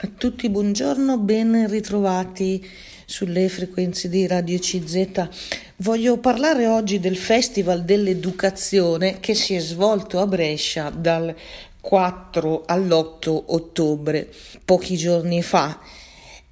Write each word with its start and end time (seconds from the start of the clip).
A 0.00 0.08
tutti 0.16 0.48
buongiorno, 0.48 1.18
ben 1.18 1.66
ritrovati 1.66 2.64
sulle 3.04 3.48
frequenze 3.48 4.08
di 4.08 4.28
Radio 4.28 4.56
CZ. 4.56 5.28
Voglio 5.78 6.18
parlare 6.18 6.68
oggi 6.68 7.00
del 7.00 7.16
Festival 7.16 7.82
dell'Educazione 7.82 9.18
che 9.18 9.34
si 9.34 9.54
è 9.54 9.58
svolto 9.58 10.20
a 10.20 10.26
Brescia 10.28 10.90
dal 10.90 11.34
4 11.80 12.62
all'8 12.66 13.42
ottobre, 13.46 14.32
pochi 14.64 14.96
giorni 14.96 15.42
fa, 15.42 15.80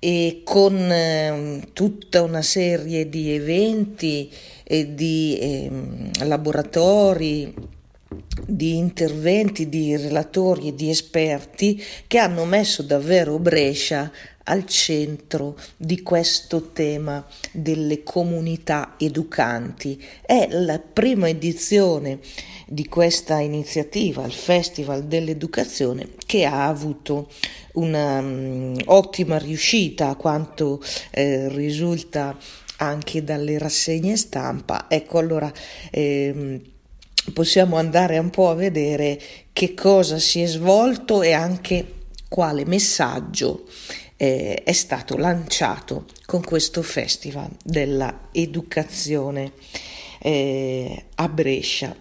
e 0.00 0.40
con 0.42 0.74
eh, 0.74 1.68
tutta 1.72 2.22
una 2.22 2.42
serie 2.42 3.08
di 3.08 3.30
eventi 3.30 4.28
e 4.64 4.92
di 4.92 5.38
eh, 5.38 5.70
laboratori 6.24 7.54
di 8.46 8.76
interventi 8.76 9.68
di 9.68 9.96
relatori 9.96 10.68
e 10.68 10.74
di 10.74 10.90
esperti 10.90 11.82
che 12.06 12.18
hanno 12.18 12.44
messo 12.44 12.82
davvero 12.82 13.38
Brescia 13.38 14.10
al 14.48 14.64
centro 14.66 15.56
di 15.76 16.02
questo 16.02 16.70
tema 16.70 17.24
delle 17.52 18.02
comunità 18.02 18.94
educanti. 18.98 20.02
È 20.22 20.48
la 20.50 20.78
prima 20.78 21.28
edizione 21.28 22.20
di 22.66 22.86
questa 22.86 23.38
iniziativa, 23.40 24.24
il 24.24 24.32
Festival 24.32 25.04
dell'Educazione, 25.04 26.10
che 26.24 26.44
ha 26.44 26.66
avuto 26.66 27.28
un'ottima 27.72 29.34
um, 29.34 29.42
riuscita 29.42 30.10
a 30.10 30.16
quanto 30.16 30.80
eh, 31.10 31.48
risulta 31.48 32.36
anche 32.78 33.24
dalle 33.24 33.58
rassegne 33.58 34.16
stampa. 34.16 34.86
Ecco 34.88 35.18
allora. 35.18 35.52
Ehm, 35.90 36.74
possiamo 37.32 37.76
andare 37.76 38.18
un 38.18 38.30
po' 38.30 38.50
a 38.50 38.54
vedere 38.54 39.20
che 39.52 39.74
cosa 39.74 40.18
si 40.18 40.42
è 40.42 40.46
svolto 40.46 41.22
e 41.22 41.32
anche 41.32 41.94
quale 42.28 42.64
messaggio 42.64 43.64
eh, 44.16 44.62
è 44.64 44.72
stato 44.72 45.16
lanciato 45.16 46.06
con 46.24 46.42
questo 46.42 46.82
festival 46.82 47.50
della 47.62 48.28
educazione 48.32 49.52
eh, 50.20 51.04
a 51.14 51.28
Brescia. 51.28 51.94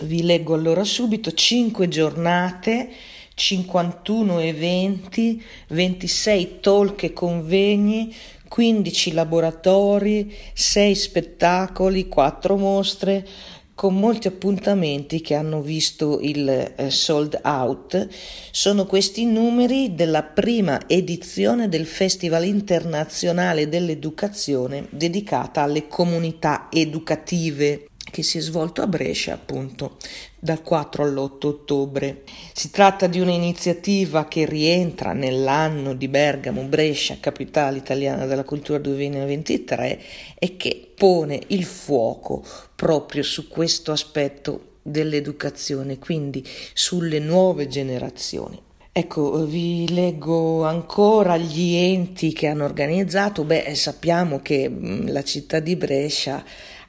Vi 0.00 0.22
leggo 0.22 0.54
allora 0.54 0.84
subito 0.84 1.32
5 1.32 1.88
giornate, 1.88 2.90
51 3.34 4.40
eventi, 4.40 5.42
26 5.68 6.60
talk 6.60 7.02
e 7.04 7.12
convegni, 7.12 8.14
15 8.48 9.12
laboratori, 9.12 10.32
6 10.52 10.94
spettacoli, 10.94 12.08
4 12.08 12.56
mostre, 12.56 13.26
con 13.74 13.98
molti 13.98 14.28
appuntamenti 14.28 15.20
che 15.20 15.34
hanno 15.34 15.60
visto 15.60 16.20
il 16.20 16.48
eh, 16.48 16.90
sold 16.90 17.40
out. 17.42 18.08
Sono 18.50 18.86
questi 18.86 19.26
numeri 19.26 19.94
della 19.94 20.22
prima 20.22 20.86
edizione 20.86 21.68
del 21.68 21.86
Festival 21.86 22.44
internazionale 22.44 23.68
dell'educazione 23.68 24.86
dedicata 24.90 25.62
alle 25.62 25.88
comunità 25.88 26.68
educative 26.70 27.88
che 28.14 28.22
si 28.22 28.38
è 28.38 28.40
svolto 28.40 28.80
a 28.80 28.86
Brescia 28.86 29.32
appunto 29.32 29.96
dal 30.38 30.62
4 30.62 31.02
all'8 31.02 31.46
ottobre. 31.46 32.22
Si 32.52 32.70
tratta 32.70 33.08
di 33.08 33.18
un'iniziativa 33.18 34.28
che 34.28 34.46
rientra 34.46 35.12
nell'anno 35.12 35.94
di 35.94 36.06
Bergamo, 36.06 36.62
Brescia, 36.62 37.16
capitale 37.18 37.78
italiana 37.78 38.26
della 38.26 38.44
cultura 38.44 38.78
2023 38.78 40.00
e 40.38 40.56
che 40.56 40.92
pone 40.94 41.40
il 41.48 41.64
fuoco 41.64 42.44
proprio 42.76 43.24
su 43.24 43.48
questo 43.48 43.90
aspetto 43.90 44.74
dell'educazione, 44.82 45.98
quindi 45.98 46.46
sulle 46.72 47.18
nuove 47.18 47.66
generazioni. 47.66 48.62
Ecco, 48.92 49.44
vi 49.44 49.92
leggo 49.92 50.62
ancora 50.62 51.36
gli 51.36 51.74
enti 51.74 52.32
che 52.32 52.46
hanno 52.46 52.62
organizzato. 52.62 53.42
Beh, 53.42 53.74
sappiamo 53.74 54.38
che 54.38 54.72
la 55.06 55.24
città 55.24 55.58
di 55.58 55.74
Brescia 55.74 56.44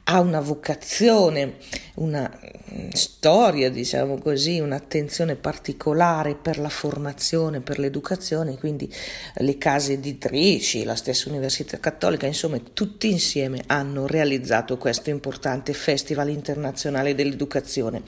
ha 0.08 0.20
una 0.20 0.40
vocazione, 0.40 1.56
una 1.96 2.30
mm, 2.30 2.90
storia, 2.92 3.72
diciamo 3.72 4.20
così, 4.20 4.60
un'attenzione 4.60 5.36
particolare 5.36 6.36
per 6.36 6.60
la 6.60 6.70
formazione, 6.70 7.62
per 7.62 7.80
l'educazione, 7.80 8.56
quindi 8.56 8.92
le 9.38 9.58
case 9.58 9.94
editrici, 9.94 10.84
la 10.84 10.96
stessa 10.96 11.30
Università 11.30 11.80
Cattolica, 11.80 12.28
insomma, 12.28 12.60
tutti 12.74 13.10
insieme 13.10 13.64
hanno 13.66 14.06
realizzato 14.06 14.78
questo 14.78 15.10
importante 15.10 15.74
Festival 15.74 16.30
internazionale 16.30 17.16
dell'educazione. 17.16 18.04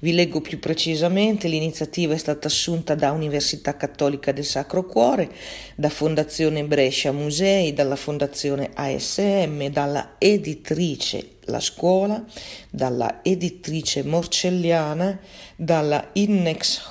Vi 0.00 0.14
leggo 0.14 0.40
più 0.40 0.58
precisamente, 0.58 1.46
l'iniziativa 1.46 2.14
è 2.14 2.18
stata 2.18 2.48
assunta 2.48 2.94
da 2.94 3.10
Università 3.10 3.76
Cattolica 3.76 4.32
del 4.32 4.46
Sacro 4.46 4.86
Cuore, 4.86 5.30
da 5.76 5.90
Fondazione 5.90 6.64
Brescia 6.64 7.12
Musei, 7.12 7.74
dalla 7.74 7.96
Fondazione 7.96 8.70
ASM, 8.72 9.66
dalla 9.66 10.14
editrice 10.16 11.32
la 11.46 11.60
scuola, 11.60 12.24
dalla 12.70 13.20
editrice 13.22 14.02
Morcelliana, 14.02 15.18
dalla 15.56 16.10
Innex 16.12 16.82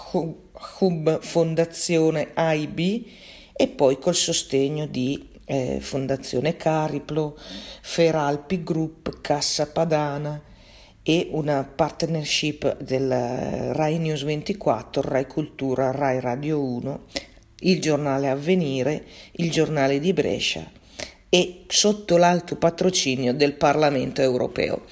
Hub 0.80 1.22
Fondazione 1.22 2.31
AIB 2.34 3.06
e 3.53 3.68
poi 3.68 4.00
col 4.00 4.16
sostegno 4.16 4.86
di 4.86 5.30
eh, 5.46 5.80
Fondazione 5.80 6.56
Cariplo, 6.56 7.38
Feralpi 7.81 8.63
Group, 8.63 9.22
Cassa 9.22 9.68
Padana 9.68 10.42
e 11.02 11.28
una 11.31 11.63
partnership 11.63 12.81
del 12.81 13.09
Rai 13.74 13.97
News 14.00 14.24
24, 14.24 15.02
Rai 15.02 15.28
Cultura, 15.28 15.92
Rai 15.92 16.19
Radio 16.19 16.62
1, 16.62 17.06
il 17.59 17.81
giornale 17.81 18.30
Avvenire, 18.30 19.03
il 19.34 19.52
giornale 19.52 20.00
di 20.00 20.13
Brescia 20.13 20.81
e 21.34 21.64
sotto 21.68 22.18
l'alto 22.18 22.58
patrocinio 22.58 23.34
del 23.34 23.54
Parlamento 23.54 24.22
europeo. 24.22 24.84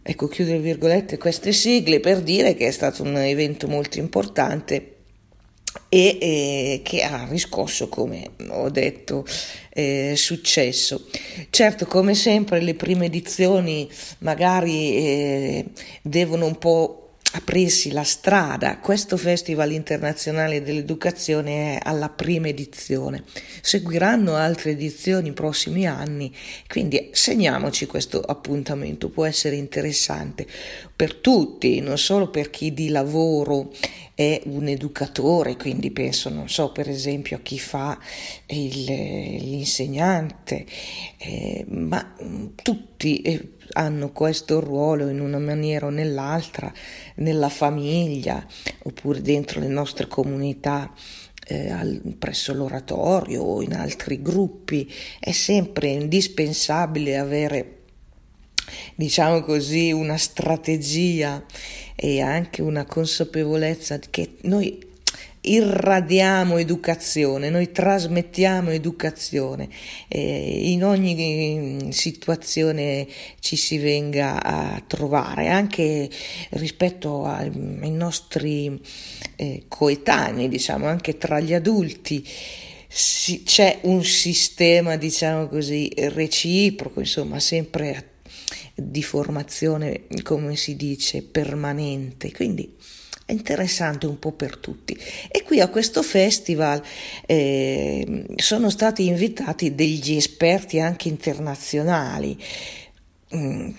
Ecco, 0.00 0.28
chiudo 0.28 0.52
le 0.52 0.60
virgolette 0.60 1.18
queste 1.18 1.50
sigle 1.50 1.98
per 1.98 2.20
dire 2.20 2.54
che 2.54 2.68
è 2.68 2.70
stato 2.70 3.02
un 3.02 3.16
evento 3.16 3.66
molto 3.66 3.98
importante 3.98 4.98
e 5.88 6.18
eh, 6.20 6.80
che 6.84 7.02
ha 7.02 7.26
riscosso, 7.28 7.88
come 7.88 8.30
ho 8.48 8.70
detto, 8.70 9.26
eh, 9.70 10.14
successo. 10.14 11.06
Certo, 11.50 11.84
come 11.86 12.14
sempre, 12.14 12.60
le 12.60 12.74
prime 12.74 13.06
edizioni 13.06 13.90
magari 14.18 14.94
eh, 14.94 15.64
devono 16.02 16.46
un 16.46 16.58
po' 16.58 17.09
aprirsi 17.32 17.92
la 17.92 18.02
strada. 18.02 18.78
Questo 18.78 19.16
Festival 19.16 19.72
internazionale 19.72 20.62
dell'educazione 20.62 21.76
è 21.76 21.80
alla 21.82 22.08
prima 22.08 22.48
edizione. 22.48 23.22
Seguiranno 23.60 24.34
altre 24.34 24.70
edizioni 24.70 25.28
in 25.28 25.34
prossimi 25.34 25.86
anni, 25.86 26.34
quindi 26.66 27.10
segniamoci 27.12 27.86
questo 27.86 28.20
appuntamento, 28.20 29.10
può 29.10 29.24
essere 29.24 29.56
interessante 29.56 30.46
per 30.94 31.14
tutti, 31.14 31.80
non 31.80 31.98
solo 31.98 32.30
per 32.30 32.50
chi 32.50 32.74
di 32.74 32.88
lavoro 32.88 33.72
è 34.14 34.42
un 34.46 34.68
educatore, 34.68 35.56
quindi 35.56 35.90
penso, 35.90 36.28
non 36.28 36.48
so, 36.48 36.72
per 36.72 36.88
esempio 36.88 37.36
a 37.36 37.40
chi 37.40 37.58
fa 37.58 37.98
il, 38.46 38.84
l'insegnante, 38.84 40.66
eh, 41.16 41.64
ma 41.68 42.14
tutti. 42.62 43.22
Eh, 43.22 43.48
hanno 43.72 44.12
questo 44.12 44.60
ruolo 44.60 45.08
in 45.08 45.20
una 45.20 45.38
maniera 45.38 45.86
o 45.86 45.90
nell'altra, 45.90 46.72
nella 47.16 47.48
famiglia 47.48 48.44
oppure 48.84 49.22
dentro 49.22 49.60
le 49.60 49.68
nostre 49.68 50.06
comunità. 50.06 50.92
Eh, 51.46 51.70
al, 51.70 52.00
presso 52.18 52.52
l'oratorio 52.52 53.42
o 53.42 53.62
in 53.62 53.74
altri 53.74 54.22
gruppi 54.22 54.88
è 55.18 55.32
sempre 55.32 55.88
indispensabile 55.88 57.16
avere 57.16 57.78
diciamo 58.94 59.40
così 59.42 59.90
una 59.90 60.16
strategia 60.16 61.44
e 61.96 62.20
anche 62.20 62.62
una 62.62 62.84
consapevolezza 62.84 63.98
che 63.98 64.36
noi 64.42 64.89
irradiamo 65.42 66.58
educazione, 66.58 67.48
noi 67.48 67.72
trasmettiamo 67.72 68.70
educazione, 68.70 69.68
eh, 70.08 70.70
in 70.70 70.84
ogni 70.84 71.88
situazione 71.92 73.06
ci 73.40 73.56
si 73.56 73.78
venga 73.78 74.42
a 74.42 74.82
trovare, 74.86 75.48
anche 75.48 76.10
rispetto 76.50 77.24
ai, 77.24 77.50
ai 77.80 77.90
nostri 77.90 78.80
eh, 79.36 79.64
coetanei, 79.66 80.48
diciamo, 80.48 80.86
anche 80.86 81.16
tra 81.16 81.40
gli 81.40 81.54
adulti. 81.54 82.26
Si, 82.92 83.44
c'è 83.44 83.78
un 83.82 84.04
sistema, 84.04 84.96
diciamo 84.96 85.46
così, 85.46 85.90
reciproco, 85.96 87.00
insomma, 87.00 87.38
sempre 87.38 88.08
di 88.74 89.02
formazione, 89.02 90.06
come 90.22 90.56
si 90.56 90.74
dice, 90.74 91.22
permanente. 91.22 92.32
Quindi 92.32 92.76
è 93.30 93.32
interessante 93.32 94.06
un 94.06 94.18
po' 94.18 94.32
per 94.32 94.56
tutti. 94.56 94.98
E 95.30 95.42
qui 95.44 95.60
a 95.60 95.68
questo 95.68 96.02
festival 96.02 96.82
eh, 97.26 98.26
sono 98.36 98.70
stati 98.70 99.06
invitati 99.06 99.74
degli 99.74 100.16
esperti 100.16 100.80
anche 100.80 101.08
internazionali. 101.08 102.36
mm, 103.34 103.70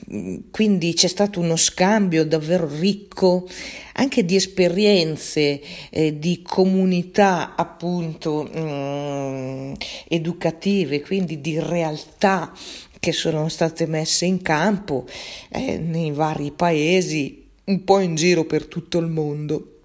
quindi 0.52 0.94
c'è 0.94 1.08
stato 1.08 1.42
uno 1.42 1.58
scambio 1.58 2.26
davvero 2.26 2.66
ricco 2.66 3.46
anche 3.94 4.24
di 4.24 4.38
esperienze, 4.38 5.62
eh, 5.90 6.18
di 6.18 6.42
comunità 6.42 7.56
appunto 7.56 8.44
mh, 8.44 9.74
educative, 10.08 11.02
quindi 11.02 11.42
di 11.42 11.60
realtà 11.60 12.54
che 13.00 13.12
sono 13.12 13.50
state 13.50 13.86
messe 13.88 14.26
in 14.26 14.42
campo 14.42 15.06
eh, 15.50 15.78
nei 15.78 16.12
vari 16.12 16.52
paesi, 16.52 17.41
un 17.66 17.84
po' 17.84 18.00
in 18.00 18.16
giro 18.16 18.46
per 18.46 18.66
tutto 18.66 18.98
il 18.98 19.08
mondo. 19.08 19.80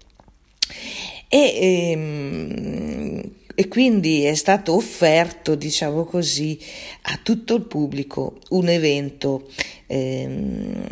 E, 1.29 1.91
ehm, 1.91 3.31
e 3.59 3.67
quindi 3.67 4.23
è 4.23 4.35
stato 4.35 4.75
offerto, 4.75 5.55
diciamo 5.55 6.03
così, 6.05 6.59
a 7.03 7.19
tutto 7.23 7.55
il 7.55 7.63
pubblico 7.63 8.37
un 8.49 8.69
evento 8.69 9.49
ehm, 9.87 10.85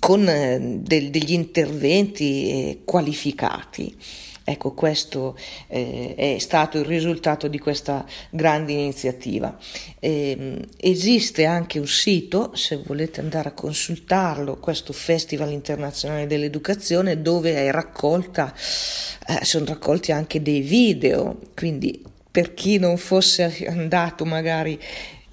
con 0.00 0.28
eh, 0.28 0.58
del, 0.82 1.10
degli 1.10 1.32
interventi 1.32 2.48
eh, 2.48 2.80
qualificati. 2.84 3.96
Ecco, 4.46 4.72
questo 4.72 5.38
eh, 5.68 6.14
è 6.14 6.36
stato 6.38 6.76
il 6.76 6.84
risultato 6.84 7.48
di 7.48 7.58
questa 7.58 8.04
grande 8.28 8.72
iniziativa. 8.72 9.56
Eh, 9.98 10.58
esiste 10.76 11.46
anche 11.46 11.78
un 11.78 11.86
sito, 11.86 12.54
se 12.54 12.76
volete 12.84 13.20
andare 13.20 13.48
a 13.48 13.52
consultarlo, 13.52 14.58
questo 14.58 14.92
Festival 14.92 15.50
Internazionale 15.50 16.26
dell'Educazione, 16.26 17.22
dove 17.22 17.70
raccolta, 17.72 18.52
eh, 18.52 19.44
sono 19.44 19.64
raccolti 19.64 20.12
anche 20.12 20.42
dei 20.42 20.60
video, 20.60 21.38
quindi 21.54 22.02
per 22.30 22.52
chi 22.52 22.78
non 22.78 22.98
fosse 22.98 23.64
andato 23.66 24.24
magari 24.24 24.78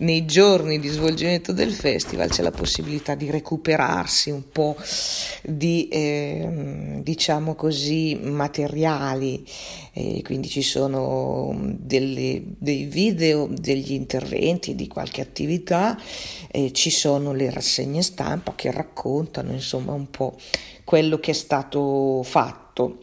nei 0.01 0.25
giorni 0.25 0.79
di 0.79 0.87
svolgimento 0.87 1.51
del 1.51 1.71
festival 1.71 2.29
c'è 2.29 2.41
la 2.41 2.51
possibilità 2.51 3.15
di 3.15 3.29
recuperarsi 3.29 4.29
un 4.29 4.49
po' 4.51 4.75
di, 5.43 5.87
eh, 5.89 6.99
diciamo 7.01 7.55
così, 7.55 8.19
materiali, 8.21 9.45
eh, 9.93 10.21
quindi 10.23 10.47
ci 10.47 10.61
sono 10.61 11.55
delle, 11.77 12.41
dei 12.57 12.85
video, 12.85 13.47
degli 13.51 13.93
interventi 13.93 14.75
di 14.75 14.87
qualche 14.87 15.21
attività, 15.21 15.99
eh, 16.49 16.71
ci 16.71 16.89
sono 16.89 17.33
le 17.33 17.49
rassegne 17.51 18.01
stampa 18.01 18.53
che 18.55 18.71
raccontano 18.71 19.51
insomma 19.51 19.93
un 19.93 20.09
po' 20.09 20.35
quello 20.83 21.19
che 21.19 21.31
è 21.31 21.35
stato 21.35 22.23
fatto. 22.23 22.97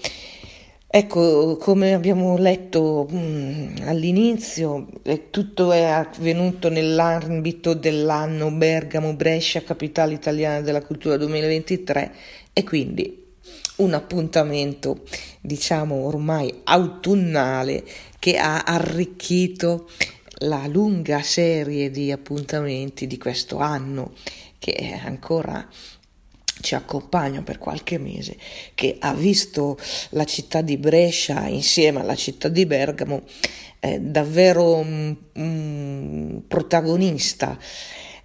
Ecco, 0.91 1.59
come 1.59 1.93
abbiamo 1.93 2.39
letto 2.39 3.07
mh, 3.11 3.17
mm, 3.17 3.77
all'inizio, 3.89 4.87
eh, 5.03 5.29
tutto 5.29 5.71
è 5.71 5.83
avvenuto 5.83 6.71
nell'ambito 6.71 7.75
dell'anno 7.75 8.51
Bergamo-Brescia, 8.51 9.63
capitale 9.63 10.15
italiana 10.15 10.63
della 10.63 10.81
cultura 10.81 11.19
2023 11.19 12.15
e 12.55 12.65
quindi 12.65 13.27
un 13.77 13.93
appuntamento, 13.93 15.03
diciamo, 15.43 16.07
ormai 16.07 16.63
autunnale 16.65 17.85
che 18.19 18.39
ha 18.39 18.63
arricchito 18.63 19.91
la 20.41 20.67
lunga 20.67 21.21
serie 21.21 21.91
di 21.91 22.11
appuntamenti 22.11 23.07
di 23.07 23.19
questo 23.19 23.59
anno 23.59 24.13
che 24.59 24.73
è 24.73 25.01
ancora 25.05 25.69
ci 26.61 26.75
accompagna 26.75 27.43
per 27.43 27.59
qualche 27.59 27.99
mese, 27.99 28.37
che 28.75 28.97
ha 28.99 29.15
visto 29.15 29.79
la 30.11 30.25
città 30.25 30.61
di 30.61 30.77
Brescia 30.77 31.47
insieme 31.47 32.01
alla 32.01 32.17
città 32.17 32.49
di 32.49 32.67
Bergamo 32.67 33.23
eh, 33.81 34.01
davvero 34.01 34.75
un, 34.75 35.17
un 35.35 36.43
protagonista. 36.47 37.59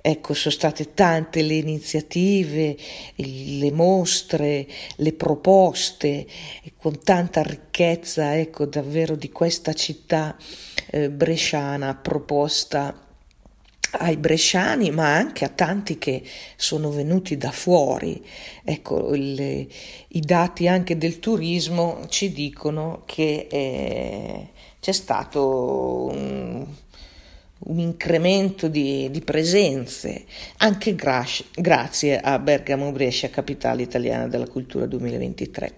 Ecco, 0.05 0.33
sono 0.33 0.53
state 0.53 0.93
tante 0.93 1.41
le 1.43 1.53
iniziative, 1.53 2.75
le 3.15 3.71
mostre, 3.71 4.67
le 4.97 5.13
proposte, 5.13 6.27
con 6.75 7.01
tanta 7.01 7.41
ricchezza, 7.41 8.37
ecco, 8.37 8.65
davvero 8.65 9.15
di 9.15 9.31
questa 9.31 9.71
città 9.71 10.35
eh, 10.87 11.09
bresciana 11.09 11.95
proposta 11.95 13.02
ai 13.99 14.17
bresciani, 14.17 14.91
ma 14.91 15.15
anche 15.15 15.45
a 15.45 15.49
tanti 15.49 15.97
che 15.97 16.23
sono 16.55 16.89
venuti 16.89 17.37
da 17.37 17.51
fuori. 17.51 18.23
Ecco, 18.63 19.13
il, 19.13 19.67
i 20.07 20.19
dati 20.19 20.67
anche 20.67 20.97
del 20.97 21.19
turismo 21.19 22.05
ci 22.09 22.31
dicono 22.31 23.03
che 23.05 23.47
eh, 23.49 24.47
c'è 24.79 24.91
stato 24.91 26.09
un, 26.11 26.65
un 27.59 27.79
incremento 27.79 28.67
di, 28.67 29.09
di, 29.11 29.21
presenze, 29.21 30.25
anche 30.57 30.95
gra- 30.95 31.25
grazie 31.53 32.19
a 32.19 32.39
Bergamo 32.39 32.91
Brescia, 32.91 33.29
capitale 33.29 33.83
italiana 33.83 34.27
della 34.27 34.47
cultura 34.47 34.85
2023. 34.85 35.73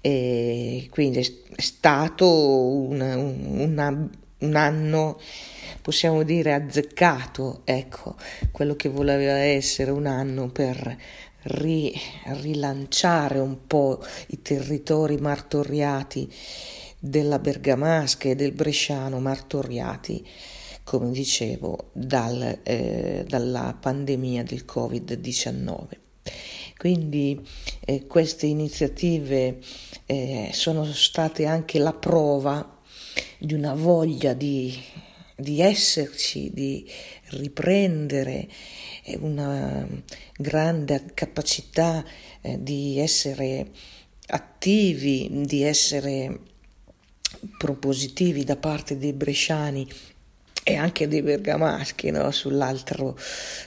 E 0.00 0.88
quindi 0.90 1.18
è 1.18 1.60
stato 1.60 2.28
una, 2.28 3.16
una, 3.16 4.08
un 4.38 4.54
anno 4.54 5.18
possiamo 5.86 6.24
dire 6.24 6.52
azzeccato, 6.52 7.60
ecco, 7.62 8.16
quello 8.50 8.74
che 8.74 8.88
voleva 8.88 9.36
essere 9.36 9.92
un 9.92 10.06
anno 10.06 10.48
per 10.48 10.98
ri, 11.42 11.94
rilanciare 12.24 13.38
un 13.38 13.68
po' 13.68 14.04
i 14.30 14.42
territori 14.42 15.16
martoriati 15.18 16.28
della 16.98 17.38
Bergamasca 17.38 18.28
e 18.28 18.34
del 18.34 18.50
Bresciano 18.50 19.20
martoriati, 19.20 20.26
come 20.82 21.12
dicevo, 21.12 21.90
dal, 21.92 22.58
eh, 22.64 23.24
dalla 23.24 23.76
pandemia 23.80 24.42
del 24.42 24.64
Covid-19. 24.66 25.86
Quindi 26.76 27.46
eh, 27.84 28.08
queste 28.08 28.46
iniziative 28.46 29.60
eh, 30.04 30.50
sono 30.52 30.84
state 30.84 31.46
anche 31.46 31.78
la 31.78 31.92
prova 31.92 32.80
di 33.38 33.54
una 33.54 33.74
voglia 33.74 34.32
di 34.32 35.04
di 35.36 35.60
esserci, 35.60 36.50
di 36.52 36.90
riprendere 37.30 38.48
una 39.18 39.86
grande 40.36 41.04
capacità 41.12 42.04
eh, 42.40 42.62
di 42.62 42.98
essere 42.98 43.70
attivi, 44.28 45.28
di 45.30 45.62
essere 45.62 46.40
propositivi 47.58 48.44
da 48.44 48.56
parte 48.56 48.96
dei 48.96 49.12
bresciani 49.12 49.86
e 50.68 50.74
anche 50.74 51.06
dei 51.06 51.22
bergamaschi 51.22 52.10
no? 52.10 52.28
sull'altro, 52.32 53.16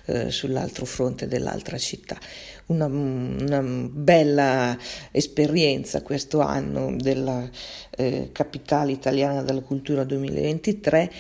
eh, 0.08 0.32
sull'altro, 0.32 0.84
fronte 0.84 1.30
dell'altra 1.30 1.78
città. 1.78 2.18
Una, 2.66 2.88
una, 2.88 3.62
bella 3.62 4.78
esperienza 5.12 6.02
questo 6.02 6.42
anno 6.42 6.94
della 6.98 7.50
eh, 7.92 8.32
capitale 8.34 8.92
italiana 8.92 9.44
della 9.44 9.62
cultura 9.62 10.04
2023 10.04 11.12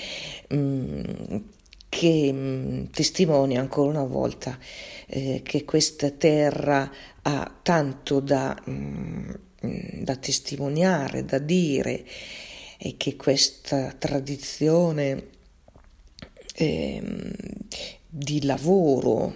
mh, 0.50 0.56
mm, 0.58 1.38
che 1.88 2.34
mh, 2.34 2.38
mm, 2.38 2.84
testimonia 2.92 3.62
ancora 3.62 3.90
una 3.90 4.04
volta 4.04 4.60
eh, 5.08 5.40
che 5.46 5.64
questa 5.64 6.10
terra 6.10 6.92
ha 7.22 7.56
tanto 7.64 8.20
da, 8.20 8.54
mh, 8.66 8.72
mm, 9.66 10.04
da 10.04 10.18
testimoniare, 10.18 11.24
da 11.24 11.38
dire 11.38 12.06
e 12.78 12.96
che 12.98 13.16
questa 13.16 13.94
tradizione 13.98 15.38
eh, 16.60 17.02
di 18.08 18.44
lavoro, 18.44 19.36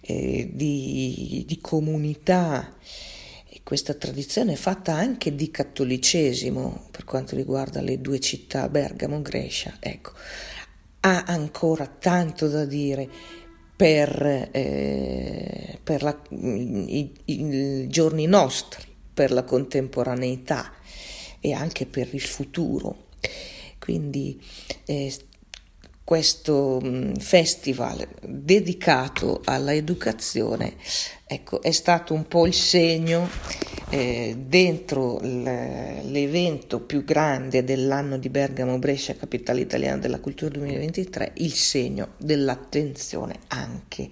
eh, 0.00 0.48
di, 0.52 1.44
di, 1.46 1.58
comunità. 1.60 2.76
E 3.48 3.60
questa 3.64 3.94
tradizione 3.94 4.52
è 4.52 4.56
fatta 4.56 4.94
anche 4.94 5.34
di 5.34 5.50
cattolicesimo 5.50 6.88
per 6.90 7.04
quanto 7.04 7.34
riguarda 7.34 7.80
le 7.80 8.00
due 8.00 8.20
città, 8.20 8.68
Bergamo 8.68 9.16
e 9.16 9.20
Brescia, 9.20 9.76
ecco, 9.80 10.12
ha 11.00 11.24
ancora 11.26 11.86
tanto 11.86 12.48
da 12.48 12.64
dire 12.64 13.08
per, 13.74 14.50
eh, 14.52 15.78
per 15.82 16.02
la, 16.04 16.16
i, 16.30 17.12
i, 17.24 17.88
giorni 17.88 18.26
nostri, 18.26 18.84
per 19.12 19.32
la 19.32 19.42
contemporaneità 19.42 20.72
e 21.40 21.52
anche 21.52 21.86
per 21.86 22.14
il 22.14 22.20
futuro. 22.20 23.08
Quindi 23.80 24.40
eh, 24.84 25.12
questo 26.12 26.78
mm, 26.84 27.14
festival 27.14 28.06
dedicato 28.20 29.40
alla 29.46 29.72
educazione 29.72 30.74
ecco, 31.24 31.62
è 31.62 31.70
stato 31.70 32.12
un 32.12 32.28
po' 32.28 32.46
il 32.46 32.52
segno 32.52 33.30
eh, 33.88 34.36
dentro 34.38 35.18
l'evento 35.22 36.80
più 36.80 37.02
grande 37.04 37.64
dell'anno 37.64 38.18
di 38.18 38.28
Bergamo 38.28 38.78
Brescia, 38.78 39.16
capitale 39.16 39.62
italiana 39.62 40.02
della 40.02 40.20
cultura 40.20 40.50
2023, 40.50 41.32
il 41.36 41.54
segno 41.54 42.08
dell'attenzione 42.18 43.38
anche 43.48 44.06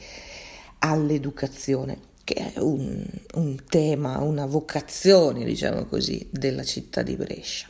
all'educazione 0.79 1.99
che 2.25 2.53
è 2.55 2.59
un, 2.61 3.05
un 3.35 3.57
tema, 3.69 4.21
una 4.21 4.47
vocazione, 4.47 5.45
diciamo 5.45 5.85
così, 5.85 6.27
della 6.31 6.65
città 6.65 7.03
di 7.03 7.17
Brescia. 7.17 7.69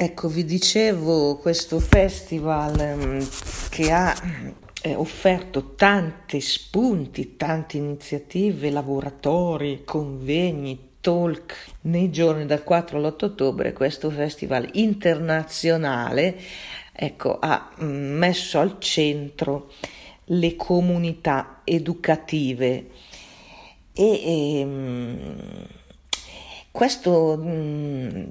Ecco, 0.00 0.28
vi 0.28 0.44
dicevo, 0.44 1.38
questo 1.38 1.80
festival 1.80 2.78
ehm, 2.78 3.28
che 3.68 3.90
ha 3.90 4.14
eh, 4.80 4.94
offerto 4.94 5.74
tanti 5.74 6.40
spunti, 6.40 7.34
tante 7.36 7.78
iniziative, 7.78 8.70
laboratori, 8.70 9.82
convegni, 9.84 10.90
talk 11.00 11.72
nei 11.80 12.12
giorni 12.12 12.46
dal 12.46 12.62
4 12.62 12.96
all'8 12.96 13.24
ottobre 13.24 13.72
questo 13.72 14.08
festival 14.10 14.68
internazionale 14.74 16.38
ecco, 16.92 17.36
ha 17.40 17.70
mm, 17.82 18.18
messo 18.18 18.60
al 18.60 18.76
centro 18.78 19.72
le 20.26 20.54
comunità 20.54 21.62
educative. 21.64 22.90
E, 23.92 24.04
e 24.04 24.60
ehm, 24.60 25.66
questo 26.70 27.36
mh, 27.36 27.48
mm, 27.48 28.30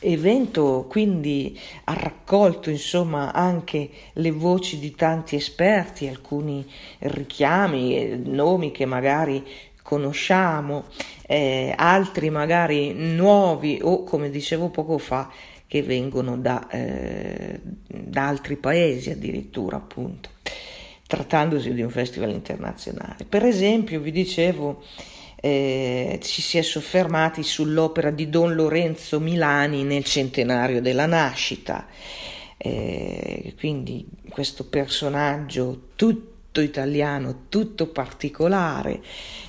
evento 0.00 0.86
quindi 0.88 1.58
ha 1.84 1.94
raccolto 1.94 2.70
insomma 2.70 3.32
anche 3.32 3.90
le 4.14 4.30
voci 4.30 4.78
di 4.78 4.94
tanti 4.94 5.36
esperti, 5.36 6.06
alcuni 6.06 6.66
richiami, 6.98 8.22
nomi 8.24 8.70
che 8.70 8.86
magari 8.86 9.44
conosciamo, 9.82 10.84
eh, 11.26 11.74
altri 11.76 12.30
magari 12.30 12.92
nuovi 12.94 13.78
o 13.82 14.02
come 14.04 14.30
dicevo 14.30 14.70
poco 14.70 14.98
fa 14.98 15.30
che 15.66 15.82
vengono 15.82 16.36
da, 16.36 16.68
eh, 16.68 17.60
da 17.86 18.28
altri 18.28 18.56
paesi 18.56 19.10
addirittura 19.10 19.76
appunto 19.76 20.30
trattandosi 21.06 21.72
di 21.72 21.82
un 21.82 21.90
festival 21.90 22.30
internazionale. 22.30 23.24
Per 23.28 23.44
esempio, 23.44 24.00
vi 24.00 24.10
dicevo, 24.10 24.82
eh, 25.44 26.20
ci 26.22 26.40
si 26.40 26.56
è 26.56 26.62
soffermati 26.62 27.42
sull'opera 27.42 28.10
di 28.10 28.30
Don 28.30 28.54
Lorenzo 28.54 29.20
Milani 29.20 29.82
nel 29.82 30.02
centenario 30.02 30.80
della 30.80 31.04
nascita. 31.04 31.86
Eh, 32.56 33.52
quindi 33.58 34.06
questo 34.30 34.64
personaggio 34.64 35.88
tutto 35.96 36.33
tutto 36.54 36.60
italiano, 36.60 37.46
tutto 37.48 37.88
particolare, 37.88 39.02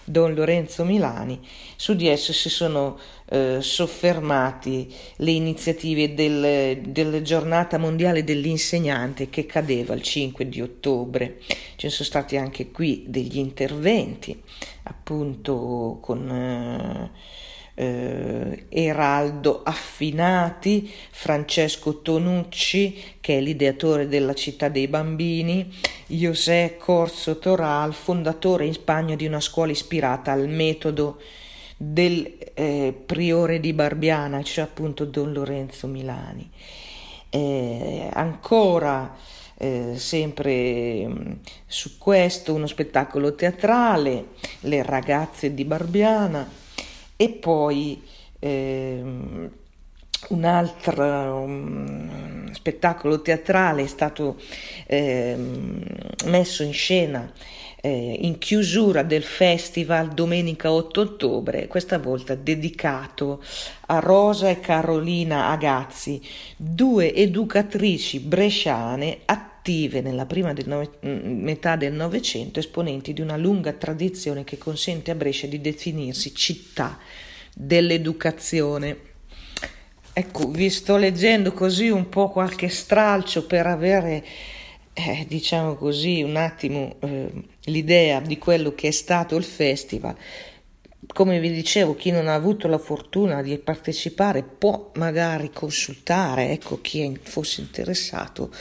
Don 0.04 0.34
Lorenzo 0.34 0.84
Milani, 0.84 1.40
su 1.76 1.94
di 1.94 2.08
esso 2.08 2.34
si 2.34 2.50
sono 2.50 2.98
eh, 3.30 3.60
soffermati 3.62 4.92
le 5.18 5.30
iniziative 5.30 6.16
del, 6.16 6.82
della 6.82 7.22
giornata 7.22 7.78
mondiale 7.78 8.24
dell'insegnante 8.24 9.30
che 9.30 9.46
cadeva 9.46 9.94
il 9.94 10.02
5 10.02 10.50
di 10.50 10.62
ottobre. 10.62 11.38
Ci 11.76 11.90
sono 11.90 12.08
stati 12.08 12.38
anche 12.38 12.72
qui 12.72 13.04
degli 13.08 13.38
interventi, 13.38 14.42
appunto 14.84 16.00
con... 16.02 16.28
Eh, 16.28 17.54
eh, 17.76 18.66
Eraldo 18.70 19.62
Affinati, 19.64 20.90
Francesco 21.12 22.02
Tonucci, 22.02 23.18
che 23.20 23.38
è 23.38 23.42
l'ideatore 23.42 24.08
della 24.08 24.34
città 24.34 24.70
dei 24.70 24.88
bambini, 24.88 25.72
José 26.08 26.78
Corso 26.80 27.38
Toral, 27.38 27.94
fondatore 27.94 28.66
in 28.66 28.74
Spagna 28.74 29.16
di 29.16 29.26
una 29.26 29.42
scuola 29.42 29.72
ispirata 29.72 30.32
al 30.32 30.48
metodo 30.48 31.20
del 31.78 32.38
eh, 32.54 32.94
priore 33.06 33.60
di 33.60 33.74
Barbiana, 33.74 34.42
cioè 34.42 34.64
appunto 34.64 35.06
Don 35.06 35.34
Lorenzo 35.34 35.88
Milani. 35.88 36.50
Eh, 37.30 38.10
ancora 38.14 39.14
eh, 39.58 39.94
sempre 39.98 41.06
mh, 41.06 41.12
mm, 41.12 41.32
su 41.66 41.98
questo 41.98 42.54
uno 42.54 42.68
spettacolo 42.68 43.36
teatrale, 43.36 44.28
Le 44.62 44.84
ragazze 44.84 45.54
di 45.54 45.66
Barbiana 45.66 46.64
e 47.16 47.30
poi 47.30 48.02
ehm, 48.40 49.50
un 50.30 50.44
altro 50.44 51.04
um, 51.42 52.52
spettacolo 52.52 53.22
teatrale 53.22 53.84
è 53.84 53.88
stato 53.88 54.38
ehm, 54.88 55.84
messo 56.26 56.64
in 56.64 56.74
scena 56.74 57.32
eh, 57.82 58.18
in 58.22 58.40
chiusura 58.40 59.04
del 59.04 59.22
festival 59.22 60.10
domenica 60.10 60.72
8 60.72 61.02
ottobre, 61.02 61.68
questa 61.68 62.00
volta 62.00 62.34
dedicato 62.34 63.44
a 63.88 64.00
Rosa 64.00 64.50
e 64.50 64.60
Carolina 64.60 65.50
Agazzi, 65.50 66.20
due 66.58 67.14
educatrici 67.14 68.20
bresciane 68.20 69.20
attive 69.26 69.54
nella 70.02 70.26
prima 70.26 70.54
del 70.54 70.68
nove, 70.68 70.92
mm, 71.06 71.42
metà 71.42 71.76
del 71.76 71.94
Novecento, 71.94 72.60
esponenti 72.60 73.14
di 73.14 73.22
una 73.22 73.38
lunga 73.38 73.74
tradizione 73.74 74.44
che 74.44 74.58
consente 74.58 75.12
a 75.12 75.16
Brescia 75.16 75.48
di 75.48 75.60
definirsi 75.60 76.36
città 76.36 77.00
dell'educazione. 77.54 78.98
Ecco, 80.14 80.50
vi 80.50 80.70
sto 80.70 80.98
leggendo 80.98 81.52
così 81.52 81.90
un 81.90 82.10
po' 82.10 82.30
qualche 82.30 82.70
stralcio 82.70 83.46
per 83.46 83.68
avere 83.68 84.24
eh, 84.94 85.26
diciamo 85.28 85.76
così, 85.76 86.22
un 86.22 86.38
attimo 86.38 86.96
eh, 87.02 87.30
l'idea 87.66 88.22
di 88.22 88.38
quello 88.38 88.74
che 88.74 88.88
è 88.88 88.92
stato 88.92 89.36
il 89.36 89.44
festival. 89.44 90.16
Come 91.08 91.40
vi 91.40 91.52
dicevo, 91.52 91.96
chi 91.96 92.12
non 92.12 92.28
ha 92.28 92.34
avuto 92.34 92.68
la 92.68 92.78
fortuna 92.78 93.42
di 93.42 93.58
partecipare 93.58 94.42
può 94.42 94.92
magari 94.96 95.52
consultare, 95.52 96.50
ecco 96.50 96.80
chi 96.82 97.20
fosse 97.22 97.62
interessato, 97.62 98.52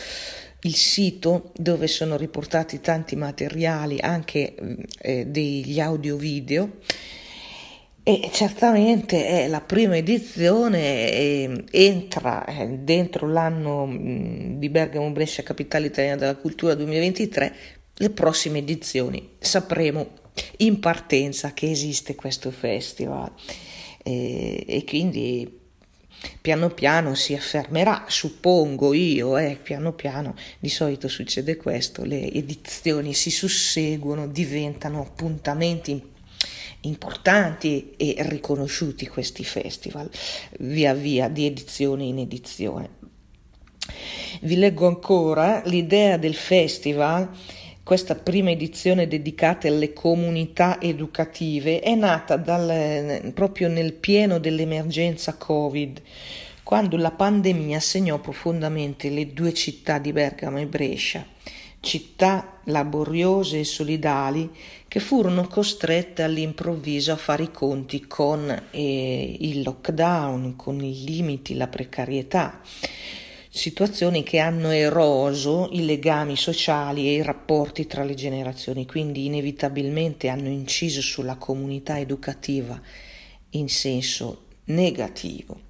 il 0.64 0.74
sito 0.74 1.52
dove 1.56 1.86
sono 1.86 2.16
riportati 2.16 2.80
tanti 2.80 3.16
materiali, 3.16 3.98
anche 4.00 4.54
eh, 4.98 5.26
degli 5.26 5.80
audio 5.80 6.16
video 6.16 6.78
e 8.06 8.28
certamente 8.32 9.26
è 9.26 9.48
la 9.48 9.62
prima 9.62 9.96
edizione 9.96 11.10
e 11.10 11.64
entra 11.70 12.44
eh, 12.44 12.66
dentro 12.80 13.26
l'anno 13.26 13.88
di 14.58 14.68
Bergamo 14.68 15.10
Brescia 15.10 15.42
Capitale 15.42 15.86
Italiana 15.86 16.20
della 16.20 16.36
Cultura 16.36 16.74
2023 16.74 17.54
le 17.94 18.10
prossime 18.10 18.58
edizioni. 18.58 19.36
Sapremo 19.38 20.06
in 20.58 20.80
partenza 20.80 21.54
che 21.54 21.70
esiste 21.70 22.14
questo 22.14 22.50
festival 22.50 23.32
e, 24.02 24.64
e 24.66 24.84
quindi 24.84 25.62
piano 26.40 26.70
piano 26.70 27.14
si 27.14 27.34
affermerà, 27.34 28.04
suppongo 28.08 28.92
io, 28.94 29.36
eh, 29.36 29.58
piano 29.62 29.92
piano 29.92 30.34
di 30.58 30.68
solito 30.68 31.08
succede 31.08 31.56
questo, 31.56 32.04
le 32.04 32.30
edizioni 32.32 33.14
si 33.14 33.30
susseguono, 33.30 34.26
diventano 34.26 35.00
appuntamenti 35.00 36.12
importanti 36.82 37.94
e 37.96 38.16
riconosciuti 38.18 39.06
questi 39.06 39.44
festival, 39.44 40.10
via 40.58 40.94
via 40.94 41.28
di 41.28 41.46
edizione 41.46 42.04
in 42.04 42.18
edizione. 42.18 43.02
Vi 44.40 44.56
leggo 44.56 44.86
ancora 44.86 45.62
l'idea 45.66 46.16
del 46.16 46.34
festival, 46.34 47.28
questa 47.84 48.14
prima 48.16 48.50
edizione 48.50 49.06
dedicata 49.06 49.68
alle 49.68 49.92
comunità 49.92 50.80
educative, 50.80 51.80
è 51.80 51.94
nata 51.94 52.36
dal, 52.36 53.30
proprio 53.34 53.68
nel 53.68 53.92
pieno 53.92 54.38
dell'emergenza 54.38 55.34
Covid, 55.34 56.00
quando 56.64 56.96
la 56.96 57.12
pandemia 57.12 57.78
segnò 57.78 58.18
profondamente 58.18 59.10
le 59.10 59.32
due 59.32 59.52
città 59.52 59.98
di 59.98 60.12
Bergamo 60.12 60.58
e 60.58 60.66
Brescia 60.66 61.26
città 61.84 62.60
laboriose 62.64 63.60
e 63.60 63.64
solidali 63.64 64.50
che 64.88 64.98
furono 64.98 65.46
costrette 65.46 66.22
all'improvviso 66.22 67.12
a 67.12 67.16
fare 67.16 67.44
i 67.44 67.50
conti 67.50 68.06
con 68.06 68.62
eh, 68.70 69.36
il 69.38 69.62
lockdown, 69.62 70.56
con 70.56 70.82
i 70.82 71.04
limiti, 71.04 71.54
la 71.54 71.68
precarietà, 71.68 72.60
situazioni 73.56 74.24
che 74.24 74.40
hanno 74.40 74.70
eroso 74.70 75.68
i 75.70 75.84
legami 75.84 76.36
sociali 76.36 77.06
e 77.06 77.12
i 77.12 77.22
rapporti 77.22 77.86
tra 77.86 78.02
le 78.02 78.14
generazioni, 78.14 78.84
quindi 78.84 79.26
inevitabilmente 79.26 80.26
hanno 80.26 80.48
inciso 80.48 81.00
sulla 81.00 81.36
comunità 81.36 82.00
educativa 82.00 82.78
in 83.50 83.68
senso 83.68 84.46
negativo. 84.64 85.60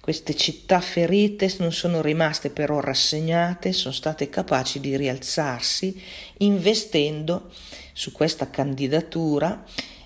Queste 0.00 0.34
città 0.34 0.80
ferite 0.80 1.54
non 1.58 1.70
sono 1.70 2.02
rimaste 2.02 2.50
però 2.50 2.80
rassegnate, 2.80 3.72
sono 3.72 3.94
state 3.94 4.28
capaci 4.28 4.80
di 4.80 4.96
rialzarsi 4.96 6.02
investendo 6.38 7.48
su 7.92 8.10
questa 8.10 8.50
candidatura 8.50 9.64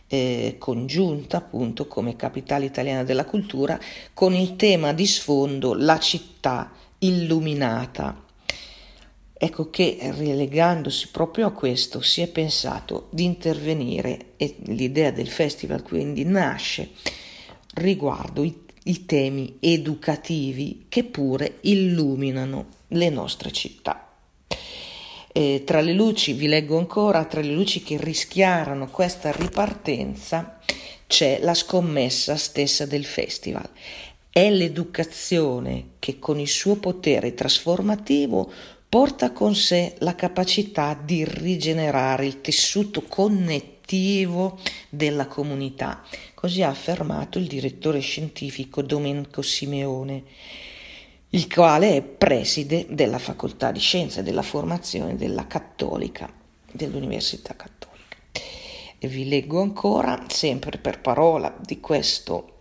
eh, 0.09 0.57
congiunta 0.59 1.39
appunto 1.39 1.87
come 1.87 2.17
capitale 2.17 2.67
italiana 2.67 3.03
della 3.03 3.25
cultura 3.25 3.81
con 4.13 4.35
il 4.35 4.57
tema 4.57 4.93
di 4.93 5.07
sfondo 5.07 5.73
la 5.73 5.99
città 5.99 6.83
illuminata. 6.99 8.23
Ecco 9.33 9.71
che 9.71 9.99
relegandosi 10.01 11.09
proprio 11.11 11.49
a 11.49 11.53
questo 11.53 12.01
si 12.01 12.23
è 12.23 12.29
pensato 12.29 13.09
di 13.11 13.25
intervenire 13.25 14.33
e 14.37 14.57
l'idea 14.67 15.11
del 15.11 15.29
festival 15.29 15.83
quindi 15.83 16.25
nasce 16.25 16.91
riguardo 17.75 18.43
i 18.43 18.65
i 18.85 19.07
temi 19.07 19.57
educativi 19.61 20.87
che 20.89 21.05
pure 21.05 21.59
illuminano 21.63 22.67
le 22.89 23.09
nostre 23.09 23.51
città. 23.51 24.09
E 25.33 25.63
tra 25.65 25.81
le 25.81 25.93
luci, 25.93 26.33
vi 26.33 26.47
leggo 26.47 26.79
ancora, 26.79 27.25
tra 27.25 27.41
le 27.41 27.53
luci 27.53 27.83
che 27.83 27.97
rischiarono 27.99 28.89
questa 28.89 29.33
ripartenza 29.33 30.61
c'è 31.07 31.39
la 31.43 31.55
scommessa 31.55 32.37
stessa 32.37 32.87
del 32.87 33.05
festival. 33.05 33.69
È 34.37 34.51
l'educazione 34.51 35.91
che 36.01 36.19
con 36.19 36.41
il 36.41 36.49
suo 36.49 36.75
potere 36.75 37.35
trasformativo 37.35 38.51
porta 38.89 39.31
con 39.31 39.55
sé 39.55 39.95
la 39.99 40.17
capacità 40.17 41.01
di 41.01 41.25
rigenerare 41.25 42.27
il 42.27 42.41
tessuto 42.41 43.03
connettivo 43.03 44.59
della 44.89 45.29
comunità, 45.29 46.03
così 46.35 46.63
ha 46.65 46.69
affermato 46.69 47.39
il 47.39 47.47
direttore 47.47 48.01
scientifico 48.01 48.83
Domenico 48.83 49.41
Simeone, 49.41 50.25
il 51.29 51.47
quale 51.47 51.95
è 51.95 52.03
preside 52.03 52.87
della 52.91 53.21
facoltà 53.21 53.71
di 53.71 53.79
scienze 53.79 54.25
della 54.25 54.43
formazione 54.43 55.15
della 55.15 55.47
Cattolica, 55.47 56.29
dell'Università 56.73 57.55
Cattolica. 57.55 58.17
E 58.99 59.07
vi 59.07 59.29
leggo 59.29 59.63
ancora, 59.63 60.25
sempre 60.27 60.79
per 60.79 61.01
parola, 61.01 61.57
di 61.65 61.79
questo 61.79 62.54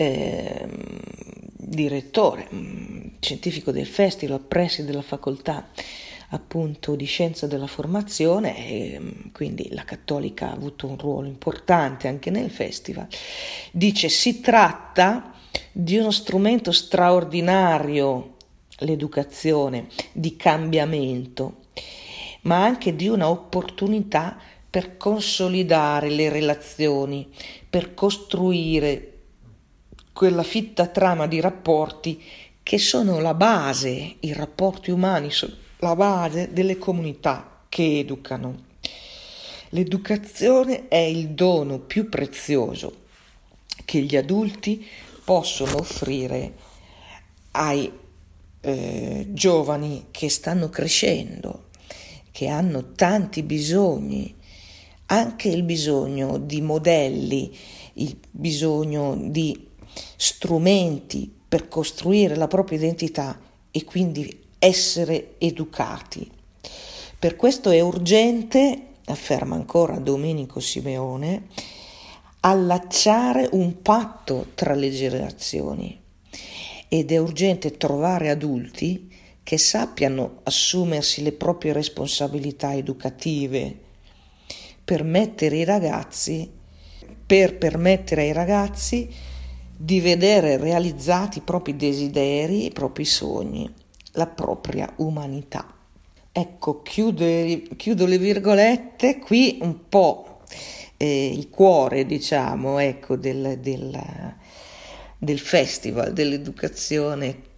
eh, 0.00 0.66
direttore 1.70 2.48
mm, 2.52 3.06
scientifico 3.20 3.70
del 3.70 3.86
festival, 3.86 4.40
preside 4.40 4.88
della 4.88 5.02
facoltà 5.02 5.68
appunto 6.32 6.94
di 6.94 7.06
scienza 7.06 7.46
della 7.46 7.66
formazione 7.66 8.66
e 8.66 8.98
mm, 8.98 9.10
quindi 9.32 9.68
la 9.72 9.84
cattolica 9.84 10.48
ha 10.48 10.52
avuto 10.52 10.86
un 10.86 10.96
ruolo 10.96 11.26
importante 11.26 12.08
anche 12.08 12.30
nel 12.30 12.50
festival. 12.50 13.06
Dice 13.72 14.08
si 14.08 14.40
tratta 14.40 15.34
di 15.70 15.98
uno 15.98 16.10
strumento 16.10 16.72
straordinario, 16.72 18.36
l'educazione, 18.78 19.88
di 20.12 20.34
cambiamento, 20.36 21.64
ma 22.42 22.64
anche 22.64 22.96
di 22.96 23.08
una 23.08 23.28
opportunità 23.28 24.38
per 24.70 24.96
consolidare 24.96 26.08
le 26.08 26.28
relazioni, 26.30 27.28
per 27.68 27.92
costruire 27.92 29.09
quella 30.20 30.42
fitta 30.42 30.86
trama 30.86 31.26
di 31.26 31.40
rapporti 31.40 32.22
che 32.62 32.76
sono 32.76 33.20
la 33.20 33.32
base, 33.32 34.16
i 34.20 34.34
rapporti 34.34 34.90
umani 34.90 35.30
sono 35.30 35.54
la 35.78 35.96
base 35.96 36.52
delle 36.52 36.76
comunità 36.76 37.62
che 37.70 38.00
educano. 38.00 38.64
L'educazione 39.70 40.88
è 40.88 40.98
il 40.98 41.28
dono 41.30 41.78
più 41.78 42.10
prezioso 42.10 43.04
che 43.86 44.00
gli 44.00 44.14
adulti 44.14 44.86
possono 45.24 45.78
offrire 45.78 46.52
ai 47.52 47.90
eh, 48.60 49.26
giovani 49.26 50.08
che 50.10 50.28
stanno 50.28 50.68
crescendo, 50.68 51.68
che 52.30 52.46
hanno 52.48 52.92
tanti 52.92 53.42
bisogni, 53.42 54.34
anche 55.06 55.48
il 55.48 55.62
bisogno 55.62 56.36
di 56.36 56.60
modelli, 56.60 57.56
il 57.94 58.18
bisogno 58.30 59.16
di 59.18 59.68
strumenti 60.16 61.32
per 61.48 61.68
costruire 61.68 62.36
la 62.36 62.48
propria 62.48 62.78
identità 62.78 63.38
e 63.70 63.84
quindi 63.84 64.44
essere 64.58 65.34
educati. 65.38 66.30
Per 67.18 67.36
questo 67.36 67.70
è 67.70 67.80
urgente, 67.80 68.86
afferma 69.06 69.54
ancora 69.54 69.98
Domenico 69.98 70.60
Simeone, 70.60 71.48
allacciare 72.40 73.48
un 73.52 73.82
patto 73.82 74.48
tra 74.54 74.74
le 74.74 74.90
generazioni 74.90 76.00
ed 76.88 77.12
è 77.12 77.18
urgente 77.18 77.76
trovare 77.76 78.30
adulti 78.30 79.12
che 79.42 79.58
sappiano 79.58 80.40
assumersi 80.44 81.22
le 81.22 81.32
proprie 81.32 81.72
responsabilità 81.72 82.74
educative 82.74 83.76
per 84.84 85.02
mettere 85.04 85.58
i 85.58 85.64
ragazzi 85.64 86.50
per 87.30 87.58
permettere 87.58 88.22
ai 88.22 88.32
ragazzi 88.32 89.08
di 89.82 89.98
vedere 89.98 90.58
realizzati 90.58 91.38
i 91.38 91.40
propri 91.40 91.74
desideri, 91.74 92.66
i 92.66 92.70
propri 92.70 93.06
sogni, 93.06 93.66
la 94.12 94.26
propria 94.26 94.92
umanità. 94.96 95.74
Ecco, 96.30 96.82
chiudo, 96.82 97.24
chiudo 97.76 98.04
le 98.04 98.18
virgolette, 98.18 99.18
qui 99.18 99.58
un 99.62 99.88
po' 99.88 100.40
eh, 100.98 101.32
il 101.34 101.48
cuore, 101.48 102.04
diciamo, 102.04 102.78
ecco, 102.78 103.16
del, 103.16 103.56
del, 103.58 103.98
del 105.16 105.38
festival, 105.38 106.12
dell'educazione, 106.12 107.48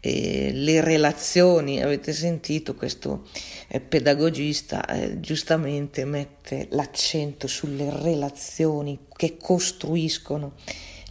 eh, 0.00 0.50
le 0.52 0.82
relazioni, 0.82 1.82
avete 1.82 2.12
sentito 2.12 2.74
questo 2.74 3.26
eh, 3.68 3.80
pedagogista 3.80 4.84
eh, 4.84 5.18
giustamente 5.18 6.04
mette 6.04 6.68
l'accento 6.72 7.46
sulle 7.46 7.88
relazioni 7.88 9.06
che 9.16 9.38
costruiscono 9.38 10.56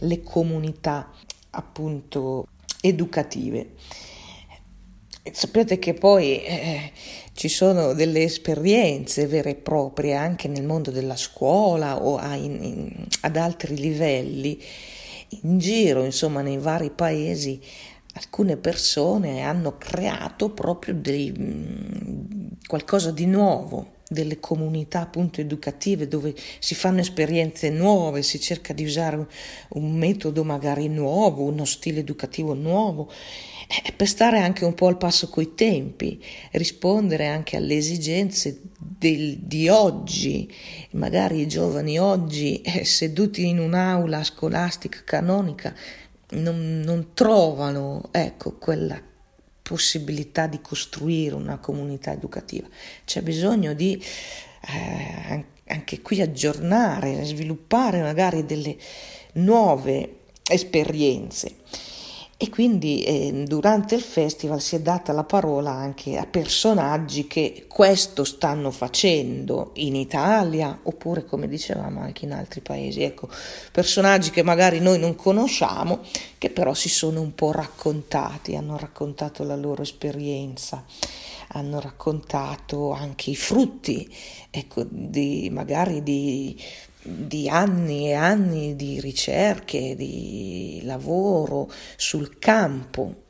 le 0.04 0.22
comunità 0.22 1.10
appunto 1.50 2.46
educative. 2.80 3.72
Sapete 5.32 5.78
che 5.78 5.94
poi 5.94 6.44
eh, 6.44 6.92
ci 7.32 7.48
sono 7.48 7.94
delle 7.94 8.22
esperienze 8.22 9.26
vere 9.26 9.50
e 9.50 9.54
proprie 9.54 10.14
anche 10.14 10.48
nel 10.48 10.64
mondo 10.64 10.90
della 10.90 11.16
scuola 11.16 12.02
o 12.02 12.16
a, 12.16 12.34
in, 12.34 12.62
in, 12.62 13.06
ad 13.22 13.36
altri 13.36 13.76
livelli, 13.76 14.62
in 15.42 15.58
giro, 15.58 16.04
insomma, 16.04 16.42
nei 16.42 16.58
vari 16.58 16.90
paesi, 16.90 17.58
alcune 18.14 18.58
persone 18.58 19.40
hanno 19.40 19.78
creato 19.78 20.50
proprio 20.50 20.94
dei, 20.94 21.32
qualcosa 22.66 23.10
di 23.10 23.26
nuovo, 23.26 23.93
delle 24.14 24.40
comunità 24.40 25.00
appunto 25.00 25.42
educative 25.42 26.08
dove 26.08 26.34
si 26.58 26.74
fanno 26.74 27.00
esperienze 27.00 27.68
nuove, 27.68 28.22
si 28.22 28.40
cerca 28.40 28.72
di 28.72 28.84
usare 28.84 29.16
un, 29.16 29.26
un 29.70 29.92
metodo 29.92 30.44
magari 30.44 30.88
nuovo, 30.88 31.42
uno 31.42 31.66
stile 31.66 32.00
educativo 32.00 32.54
nuovo, 32.54 33.10
eh, 33.68 33.92
per 33.92 34.08
stare 34.08 34.38
anche 34.38 34.64
un 34.64 34.72
po' 34.72 34.86
al 34.86 34.96
passo 34.96 35.28
coi 35.28 35.54
tempi, 35.54 36.22
rispondere 36.52 37.26
anche 37.26 37.56
alle 37.56 37.76
esigenze 37.76 38.60
del, 38.78 39.38
di 39.38 39.68
oggi, 39.68 40.50
magari 40.92 41.40
i 41.40 41.48
giovani 41.48 41.98
oggi 41.98 42.62
eh, 42.62 42.84
seduti 42.84 43.46
in 43.46 43.58
un'aula 43.58 44.24
scolastica 44.24 45.02
canonica 45.04 45.74
non, 46.30 46.80
non 46.84 47.10
trovano 47.14 48.08
ecco 48.10 48.56
quella 48.56 49.00
possibilità 49.64 50.46
di 50.46 50.60
costruire 50.60 51.34
una 51.34 51.56
comunità 51.56 52.12
educativa. 52.12 52.68
C'è 53.06 53.22
bisogno 53.22 53.72
di 53.72 53.94
eh, 53.94 55.44
anche 55.68 56.02
qui 56.02 56.20
aggiornare, 56.20 57.24
sviluppare 57.24 58.02
magari 58.02 58.44
delle 58.44 58.76
nuove 59.32 60.18
esperienze. 60.46 61.56
E 62.44 62.50
quindi 62.50 63.02
eh, 63.04 63.44
durante 63.46 63.94
il 63.94 64.02
festival 64.02 64.60
si 64.60 64.76
è 64.76 64.80
data 64.80 65.14
la 65.14 65.24
parola 65.24 65.70
anche 65.70 66.18
a 66.18 66.26
personaggi 66.26 67.26
che 67.26 67.64
questo 67.66 68.22
stanno 68.22 68.70
facendo 68.70 69.70
in 69.76 69.96
Italia 69.96 70.78
oppure 70.82 71.24
come 71.24 71.48
dicevamo 71.48 72.00
anche 72.00 72.26
in 72.26 72.32
altri 72.32 72.60
paesi. 72.60 73.00
Ecco, 73.00 73.30
personaggi 73.72 74.28
che 74.28 74.42
magari 74.42 74.80
noi 74.80 74.98
non 74.98 75.14
conosciamo, 75.16 76.00
che 76.36 76.50
però 76.50 76.74
si 76.74 76.90
sono 76.90 77.22
un 77.22 77.34
po' 77.34 77.50
raccontati, 77.50 78.56
hanno 78.56 78.76
raccontato 78.76 79.42
la 79.42 79.56
loro 79.56 79.80
esperienza 79.80 80.84
hanno 81.56 81.78
raccontato 81.78 82.90
anche 82.90 83.30
i 83.30 83.36
frutti, 83.36 84.12
ecco, 84.50 84.84
di, 84.88 85.48
magari 85.52 86.02
di 86.02 86.60
di 87.06 87.48
anni 87.50 88.08
e 88.08 88.14
anni 88.14 88.76
di 88.76 88.98
ricerche, 88.98 89.94
di 89.94 90.80
lavoro 90.84 91.70
sul 91.96 92.38
campo 92.38 93.24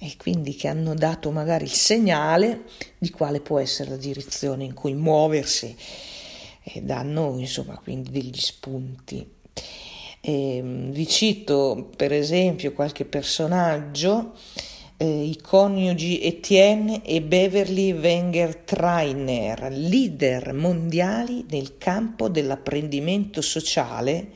e 0.00 0.14
quindi 0.16 0.56
che 0.56 0.68
hanno 0.68 0.94
dato 0.94 1.30
magari 1.30 1.64
il 1.64 1.72
segnale 1.72 2.62
di 2.98 3.10
quale 3.10 3.40
può 3.40 3.58
essere 3.58 3.90
la 3.90 3.96
direzione 3.96 4.64
in 4.64 4.74
cui 4.74 4.94
muoversi 4.94 5.76
e 6.62 6.80
danno 6.80 7.38
insomma 7.38 7.78
quindi 7.78 8.10
degli 8.10 8.40
spunti. 8.40 9.24
E, 10.20 10.56
ehm, 10.56 10.90
vi 10.90 11.06
cito 11.06 11.90
per 11.96 12.12
esempio 12.12 12.72
qualche 12.72 13.04
personaggio 13.04 14.34
i 15.02 15.38
coniugi 15.42 16.22
Etienne 16.22 17.02
e 17.04 17.20
Beverly 17.22 17.92
Wenger 17.92 18.56
Trainer, 18.56 19.68
leader 19.70 20.52
mondiali 20.52 21.44
nel 21.50 21.76
campo 21.78 22.28
dell'apprendimento 22.28 23.40
sociale 23.40 24.30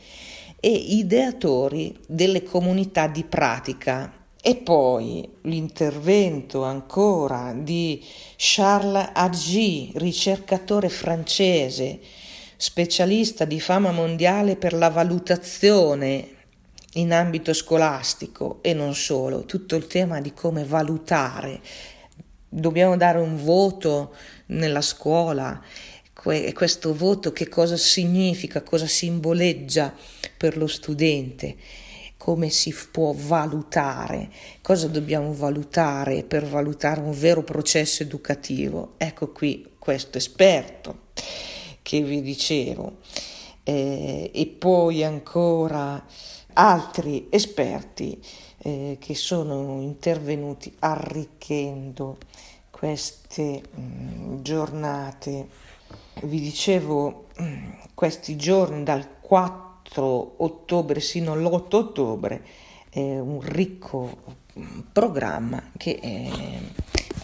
e 0.59 0.70
ideatori 0.70 1.96
delle 2.07 2.42
comunità 2.42 3.07
di 3.07 3.24
pratica. 3.24 4.12
E 4.42 4.57
poi 4.57 5.29
l'intervento 5.42 6.62
ancora 6.64 7.52
di 7.57 8.02
Charles 8.37 9.11
Aggi, 9.12 9.90
ricercatore 9.94 10.88
francese, 10.88 11.98
specialista 12.57 13.44
di 13.44 13.61
fama 13.61 13.90
mondiale 13.90 14.57
per 14.57 14.72
la 14.72 14.88
valutazione 14.88 16.36
in 16.96 17.12
ambito 17.12 17.52
scolastico 17.52 18.59
e 18.62 18.72
non 18.72 18.94
solo, 18.94 19.44
tutto 19.44 19.76
il 19.76 19.87
tema 19.87 20.20
di 20.20 20.32
come 20.32 20.64
valutare. 20.64 21.61
Dobbiamo 22.48 22.96
dare 22.96 23.18
un 23.18 23.42
voto 23.42 24.14
nella 24.46 24.80
scuola, 24.80 25.61
questo 26.12 26.94
voto 26.94 27.32
che 27.32 27.48
cosa 27.48 27.76
significa, 27.76 28.62
cosa 28.62 28.87
simboleggia 28.87 29.94
per 30.37 30.56
lo 30.56 30.66
studente, 30.66 31.56
come 32.16 32.48
si 32.50 32.74
può 32.90 33.12
valutare, 33.14 34.30
cosa 34.62 34.88
dobbiamo 34.88 35.32
valutare 35.32 36.24
per 36.24 36.46
valutare 36.46 37.00
un 37.00 37.12
vero 37.12 37.44
processo 37.44 38.02
educativo. 38.02 38.94
Ecco 38.96 39.30
qui 39.30 39.74
questo 39.78 40.18
esperto 40.18 41.04
che 41.82 42.00
vi 42.00 42.22
dicevo 42.22 42.96
eh, 43.62 44.30
e 44.35 44.46
poi 44.46 45.04
ancora 45.04 46.04
altri 46.59 47.27
esperti 47.31 48.21
eh, 48.59 48.97
che 48.99 49.14
sono 49.14 49.81
intervenuti 49.81 50.75
arricchendo 50.79 52.19
queste 52.71 53.62
mh, 53.71 53.81
mm, 53.81 54.42
giornate. 54.42 55.49
Vi 56.23 56.40
dicevo 56.40 57.27
mm, 57.40 57.71
questi 57.95 58.37
giorni 58.37 58.83
dal 58.83 59.21
4 59.21 60.35
ottobre 60.38 61.01
sino 61.01 61.33
all'8 61.33 61.75
ottobre 61.75 62.45
è 62.88 63.19
un 63.19 63.40
ricco 63.40 64.16
mm, 64.59 64.79
programma 64.92 65.71
che 65.77 65.99
eh, 66.03 66.61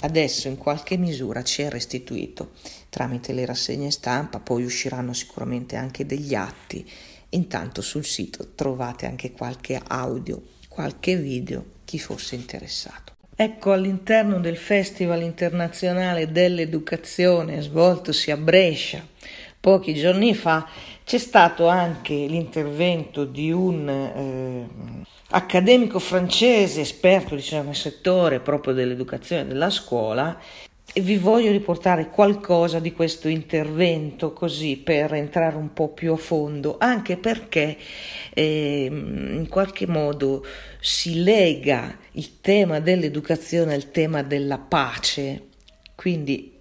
adesso 0.01 0.49
in 0.49 0.59
qualche 0.59 0.99
misura 0.99 1.43
ci 1.43 1.63
è 1.63 1.71
restituito 1.71 2.51
tramite 2.93 3.33
le 3.33 3.47
rassegne 3.47 3.91
stampa, 3.91 4.39
poi 4.39 4.65
usciranno 4.65 5.15
sicuramente 5.15 5.77
anche 5.77 6.05
degli 6.05 6.35
atti. 6.35 6.87
Intanto 7.35 7.83
sul 7.83 8.05
sito 8.05 8.49
trovate 8.55 9.07
anche 9.07 9.33
qualche 9.33 9.81
audio, 9.87 10.41
qualche 10.69 11.17
video, 11.17 11.65
chi 11.85 11.99
fosse 11.99 12.35
interessato. 12.35 13.13
Ecco, 13.35 13.73
all'interno 13.73 14.39
del 14.41 14.57
Festival 14.57 15.23
internazionale 15.23 16.31
dell'educazione 16.31 17.61
svoltosi 17.63 18.31
a 18.31 18.37
Brescia 18.37 19.05
pochi 19.63 19.95
giorni 19.95 20.35
fa 20.35 20.67
c'è 21.05 21.19
stato 21.19 21.69
anche 21.69 22.15
l'intervento 22.15 23.25
di 23.25 23.53
un 23.53 23.89
eh, 23.89 25.05
accademico 25.31 26.01
francese 26.01 26.81
esperto 26.81 27.37
diciamo, 27.37 27.67
nel 27.67 27.77
settore 27.77 28.41
proprio 28.41 28.75
dell'educazione 28.75 29.47
della 29.47 29.71
scuola 29.71 30.37
e 30.95 31.01
vi 31.01 31.17
voglio 31.17 31.51
riportare 31.51 32.11
qualcosa 32.11 32.79
di 32.79 32.93
questo 32.93 33.29
intervento 33.29 34.35
così 34.35 34.77
per 34.77 35.15
entrare 35.15 35.57
un 35.57 35.73
po' 35.73 35.89
più 35.89 36.13
a 36.13 36.17
fondo, 36.17 36.77
anche 36.79 37.17
perché 37.17 37.79
eh, 38.35 38.89
in 38.91 39.47
qualche 39.49 39.87
modo 39.87 40.45
si 40.81 41.23
lega 41.23 41.97
il 42.13 42.41
tema 42.43 42.81
dell'educazione 42.81 43.73
al 43.73 43.91
tema 43.91 44.23
della 44.23 44.59
pace. 44.59 45.49
Quindi 45.95 46.59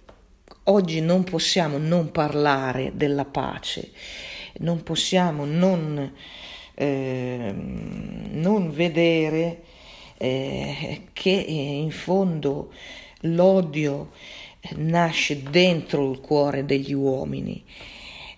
oggi 0.64 1.00
non 1.02 1.24
possiamo 1.24 1.76
non 1.76 2.10
parlare 2.10 2.92
della 2.94 3.26
pace, 3.26 3.90
non 4.60 4.82
possiamo 4.82 5.44
non, 5.44 6.10
eh, 6.74 7.54
non 8.30 8.70
vedere 8.70 9.62
eh, 10.16 11.08
che 11.12 11.30
in 11.30 11.90
fondo 11.90 12.70
L'odio 13.22 14.10
nasce 14.76 15.42
dentro 15.42 16.10
il 16.10 16.20
cuore 16.20 16.64
degli 16.64 16.92
uomini 16.92 17.64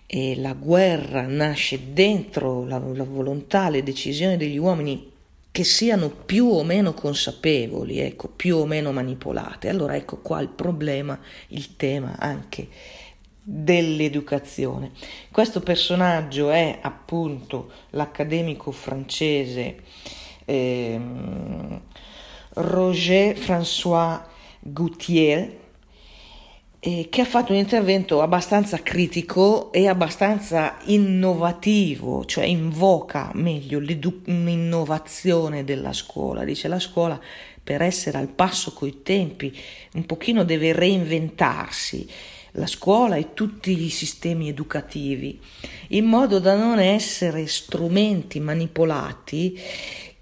e 0.07 0.35
la 0.37 0.53
guerra 0.53 1.25
nasce 1.27 1.93
dentro 1.93 2.65
la, 2.65 2.77
la 2.77 3.03
volontà, 3.03 3.69
le 3.69 3.83
decisioni 3.83 4.37
degli 4.37 4.57
uomini 4.57 5.11
che 5.51 5.63
siano 5.63 6.09
più 6.09 6.47
o 6.47 6.63
meno 6.63 6.93
consapevoli, 6.93 7.99
ecco, 7.99 8.27
più 8.27 8.57
o 8.57 8.65
meno 8.65 8.91
manipolate. 8.91 9.69
Allora 9.69 9.95
ecco 9.95 10.17
qua 10.17 10.41
il 10.41 10.49
problema, 10.49 11.17
il 11.49 11.75
tema 11.77 12.17
anche 12.19 12.67
dell'educazione. 13.41 14.91
Questo 15.31 15.61
personaggio 15.61 16.49
è 16.49 16.79
appunto 16.81 17.71
l'accademico 17.91 18.71
francese 18.71 19.77
eh, 20.43 20.99
Roger 22.49 23.37
François 23.37 24.21
Gautier, 24.67 25.63
eh, 26.79 27.07
che 27.09 27.21
ha 27.21 27.25
fatto 27.25 27.51
un 27.51 27.59
intervento 27.59 28.23
abbastanza 28.23 28.81
critico 28.81 29.71
e 29.71 29.87
abbastanza 29.87 30.77
innovativo, 30.85 32.25
cioè 32.25 32.45
invoca 32.45 33.29
meglio 33.35 33.77
un'innovazione 33.77 35.63
della 35.63 35.93
scuola. 35.93 36.43
Dice 36.43 36.67
la 36.67 36.79
scuola 36.79 37.19
per 37.63 37.83
essere 37.83 38.17
al 38.17 38.27
passo 38.27 38.73
coi 38.73 39.03
tempi 39.03 39.55
un 39.93 40.05
pochino 40.07 40.43
deve 40.43 40.73
reinventarsi 40.73 42.09
la 42.53 42.67
scuola 42.67 43.17
e 43.17 43.33
tutti 43.33 43.83
i 43.83 43.89
sistemi 43.89 44.49
educativi, 44.49 45.39
in 45.89 46.05
modo 46.05 46.39
da 46.39 46.55
non 46.55 46.79
essere 46.79 47.45
strumenti 47.45 48.39
manipolati 48.39 49.59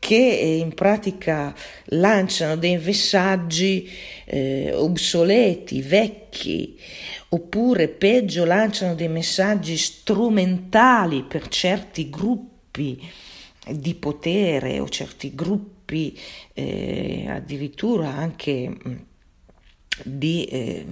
che 0.03 0.37
eh, 0.37 0.57
in 0.57 0.73
pratica 0.73 1.55
lanciano 1.85 2.57
dei 2.57 2.77
messaggi 2.77 3.89
eh, 4.25 4.73
obsoleti, 4.73 5.81
vecchi, 5.81 6.77
oppure 7.29 7.87
peggio 7.87 8.43
lanciano 8.43 8.95
dei 8.95 9.07
messaggi 9.07 9.77
strumentali 9.77 11.23
per 11.23 11.47
certi 11.47 12.09
gruppi 12.09 13.01
di 13.65 13.95
potere 13.95 14.79
o 14.79 14.89
certi 14.89 15.33
gruppi 15.33 16.19
eh, 16.51 17.23
addirittura 17.29 18.09
anche 18.09 18.69
mm, 18.69 18.95
di 20.03 20.43
eh, 20.43 20.85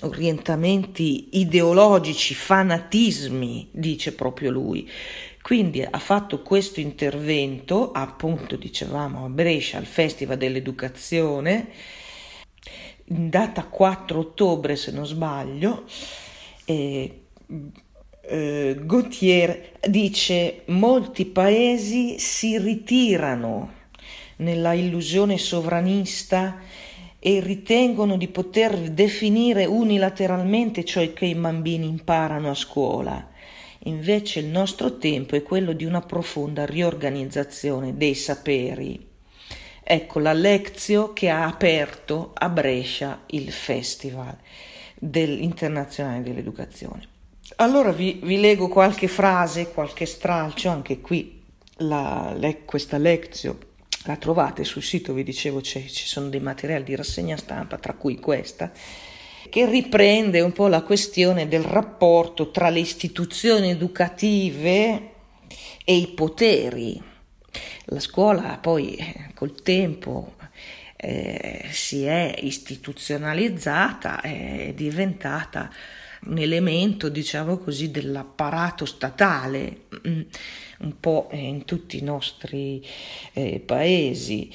orientamenti 0.00 1.40
ideologici, 1.40 2.32
fanatismi, 2.32 3.68
dice 3.70 4.14
proprio 4.14 4.50
lui. 4.50 4.88
Quindi 5.46 5.80
ha 5.80 5.98
fatto 6.00 6.42
questo 6.42 6.80
intervento, 6.80 7.92
appunto 7.92 8.56
dicevamo 8.56 9.24
a 9.24 9.28
Brescia, 9.28 9.78
al 9.78 9.86
Festival 9.86 10.38
dell'Educazione, 10.38 11.68
in 13.04 13.30
data 13.30 13.62
4 13.62 14.18
ottobre 14.18 14.74
se 14.74 14.90
non 14.90 15.06
sbaglio, 15.06 15.84
eh, 16.64 17.26
eh, 18.22 18.76
Gautier 18.80 19.74
dice 19.88 20.62
molti 20.66 21.26
paesi 21.26 22.18
si 22.18 22.58
ritirano 22.58 23.72
nella 24.38 24.72
illusione 24.72 25.38
sovranista 25.38 26.58
e 27.20 27.38
ritengono 27.38 28.16
di 28.16 28.26
poter 28.26 28.90
definire 28.90 29.64
unilateralmente 29.64 30.84
ciò 30.84 31.06
che 31.12 31.26
i 31.26 31.36
bambini 31.36 31.86
imparano 31.86 32.50
a 32.50 32.54
scuola 32.54 33.34
Invece 33.86 34.40
il 34.40 34.46
nostro 34.46 34.98
tempo 34.98 35.36
è 35.36 35.42
quello 35.42 35.72
di 35.72 35.84
una 35.84 36.00
profonda 36.00 36.66
riorganizzazione 36.66 37.96
dei 37.96 38.14
saperi. 38.14 39.14
Ecco 39.82 40.18
la 40.18 40.32
lezione 40.32 41.12
che 41.14 41.28
ha 41.28 41.46
aperto 41.46 42.32
a 42.34 42.48
Brescia 42.48 43.22
il 43.26 43.52
Festival 43.52 44.36
internazionale 44.98 46.22
dell'educazione. 46.22 47.08
Allora 47.56 47.92
vi, 47.92 48.20
vi, 48.24 48.40
leggo 48.40 48.66
qualche 48.66 49.06
frase, 49.06 49.70
qualche 49.70 50.04
stralcio, 50.04 50.68
anche 50.68 51.00
qui 51.00 51.42
la, 51.78 52.34
le, 52.36 52.64
questa 52.64 52.98
lezione 52.98 53.74
la 54.06 54.16
trovate 54.16 54.64
sul 54.64 54.82
sito, 54.82 55.12
vi 55.12 55.24
dicevo 55.24 55.60
ci 55.60 55.88
sono 55.88 56.28
dei 56.28 56.40
materiali 56.40 56.84
di 56.84 56.94
rassegna 56.94 57.36
stampa, 57.36 57.76
tra 57.76 57.94
cui 57.94 58.18
questa, 58.18 58.70
che 59.48 59.66
riprende 59.66 60.40
un 60.40 60.52
po' 60.52 60.68
la 60.68 60.82
questione 60.82 61.48
del 61.48 61.62
rapporto 61.62 62.50
tra 62.50 62.68
le 62.68 62.80
istituzioni 62.80 63.70
educative 63.70 65.10
e 65.84 65.96
i 65.96 66.08
poteri. 66.08 67.00
La 67.86 68.00
scuola 68.00 68.58
poi 68.60 68.96
col 69.34 69.62
tempo 69.62 70.34
eh, 70.96 71.66
si 71.70 72.04
è 72.04 72.34
istituzionalizzata, 72.40 74.20
è 74.20 74.72
diventata 74.74 75.70
un 76.24 76.38
elemento, 76.38 77.08
diciamo 77.08 77.58
così, 77.58 77.90
dell'apparato 77.90 78.84
statale, 78.84 79.82
mm, 80.08 80.20
un 80.80 81.00
po' 81.00 81.28
in 81.32 81.64
tutti 81.64 81.98
i 81.98 82.02
nostri 82.02 82.84
eh, 83.32 83.60
paesi. 83.60 84.50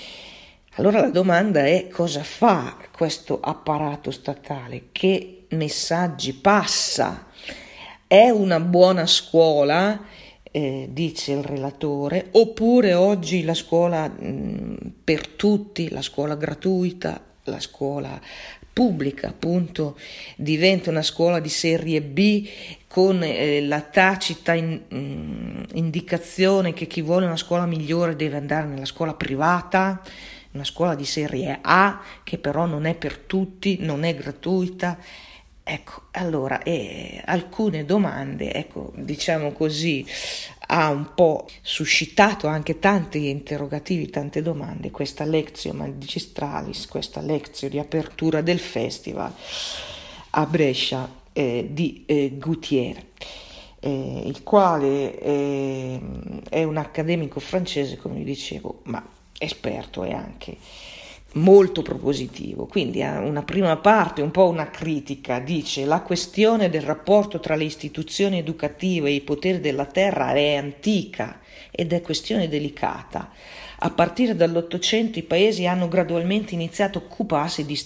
Allora 0.76 1.02
la 1.02 1.10
domanda 1.10 1.66
è 1.66 1.90
cosa 1.90 2.24
fa 2.24 2.78
questo 2.94 3.42
apparato 3.42 4.10
statale? 4.10 4.84
Che 4.94 5.48
messaggi 5.50 6.32
passa? 6.32 7.28
È 8.08 8.30
una 8.30 8.62
buona 8.62 9.06
scuola, 9.06 10.02
eh, 10.50 10.88
dice 10.90 11.34
il 11.34 11.44
relatore, 11.44 12.30
oppure 12.32 12.94
oggi 12.94 13.44
la 13.44 13.54
scuola 13.54 14.08
mh, 14.08 14.26
mm, 14.26 14.76
per 15.04 15.28
tutti, 15.28 15.90
la 15.90 16.02
scuola 16.02 16.36
gratuita, 16.36 17.22
la 17.44 17.60
scuola 17.60 18.18
pubblica 18.72 19.28
appunto 19.28 19.98
diventa 20.38 20.90
una 20.90 21.02
scuola 21.02 21.42
di 21.42 21.50
serie 21.50 22.02
B 22.02 22.48
con 22.88 23.22
eh, 23.22 23.60
la 23.66 23.82
tacita 23.82 24.54
in, 24.54 24.84
mh, 24.88 24.96
mm, 24.96 25.64
indicazione 25.74 26.72
che 26.72 26.88
chi 26.88 27.02
vuole 27.02 27.26
una 27.26 27.36
scuola 27.36 27.66
migliore 27.66 28.16
deve 28.16 28.38
andare 28.38 28.68
nella 28.68 28.86
scuola 28.86 29.14
privata 29.16 30.02
una 30.52 30.64
scuola 30.64 30.96
di 30.96 31.06
serie 31.06 31.60
A 31.62 32.02
che 32.24 32.38
però 32.38 32.66
non 32.66 32.86
è 32.86 32.96
per 32.96 33.18
tutti, 33.18 33.78
non 33.80 34.04
è 34.04 34.16
gratuita. 34.16 34.98
Ecco, 35.64 36.08
allora, 36.12 36.64
eh, 36.64 37.22
alcune 37.26 37.86
domande, 37.86 38.52
ecco, 38.52 38.92
diciamo 38.96 39.52
così, 39.52 40.06
ha 40.68 40.90
un 40.90 41.14
po' 41.14 41.48
suscitato 41.62 42.48
anche 42.48 42.80
tanti 42.80 43.30
interrogativi, 43.30 44.10
tante 44.10 44.42
domande, 44.42 44.90
questa 44.90 45.24
lezione 45.24 45.78
magistralis, 45.78 46.88
questa 46.88 47.22
lezione 47.22 47.74
di 47.74 47.80
apertura 47.80 48.42
del 48.42 48.60
festival 48.60 49.34
a 50.32 50.46
Brescia 50.46 51.10
eh, 51.34 51.70
di 51.72 52.04
eh, 52.06 52.32
Gutiérrez. 52.38 53.06
Eh, 53.84 54.24
il 54.26 54.44
quale 54.44 55.20
eh, 55.20 56.00
è 56.50 56.64
un 56.64 56.78
accademico 56.78 57.40
francese, 57.40 57.98
come 57.98 58.16
vi 58.16 58.24
dicevo, 58.24 58.82
ma 58.84 59.04
esperto 59.42 60.04
e 60.04 60.14
anche 60.14 60.58
molto 61.34 61.82
propositivo. 61.82 62.66
Quindi 62.66 63.04
ha 63.04 63.20
una 63.20 63.44
prima 63.44 63.78
parte, 63.78 64.22
un 64.22 64.32
po' 64.32 64.48
una 64.48 64.70
critica, 64.70 65.40
dice 65.40 65.86
la 65.86 66.02
questione 66.02 66.70
del 66.70 66.82
rapporto 66.82 67.40
tra 67.40 67.56
le 67.56 67.64
istituzioni 67.64 68.38
educative 68.38 69.10
e 69.10 69.14
i 69.14 69.22
poteri 69.22 69.60
della 69.60 69.86
terra 69.86 70.34
è 70.34 70.56
antica 70.56 71.40
ed 71.72 71.94
è 71.94 72.02
questione 72.02 72.48
delicata. 72.48 73.30
A 73.84 73.90
partire 73.90 74.36
dall'Ottocento 74.36 75.18
i 75.18 75.24
paesi 75.24 75.66
hanno 75.66 75.88
gradualmente 75.88 76.54
iniziato 76.54 77.00
a 77.00 77.02
occuparsi 77.02 77.66
di 77.66 77.80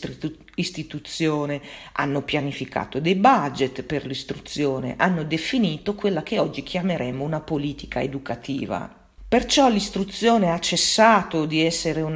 istituzione, 0.56 1.62
hanno 1.94 2.22
pianificato 2.22 3.00
dei 3.00 3.15
budget 3.15 3.84
per 3.84 4.06
l'istruzione, 4.06 4.96
hanno 4.98 5.24
definito 5.24 5.96
quella 5.96 6.22
che 6.22 6.38
oggi 6.39 6.63
chiameremo 6.63 7.24
una 7.24 7.39
politica 7.39 8.02
educativa. 8.02 9.05
Perciò 9.28 9.70
l'istruzione 9.70 10.52
ha 10.52 10.60
cessato 10.60 11.46
di 11.46 11.66
essere 11.66 12.02
un 12.02 12.16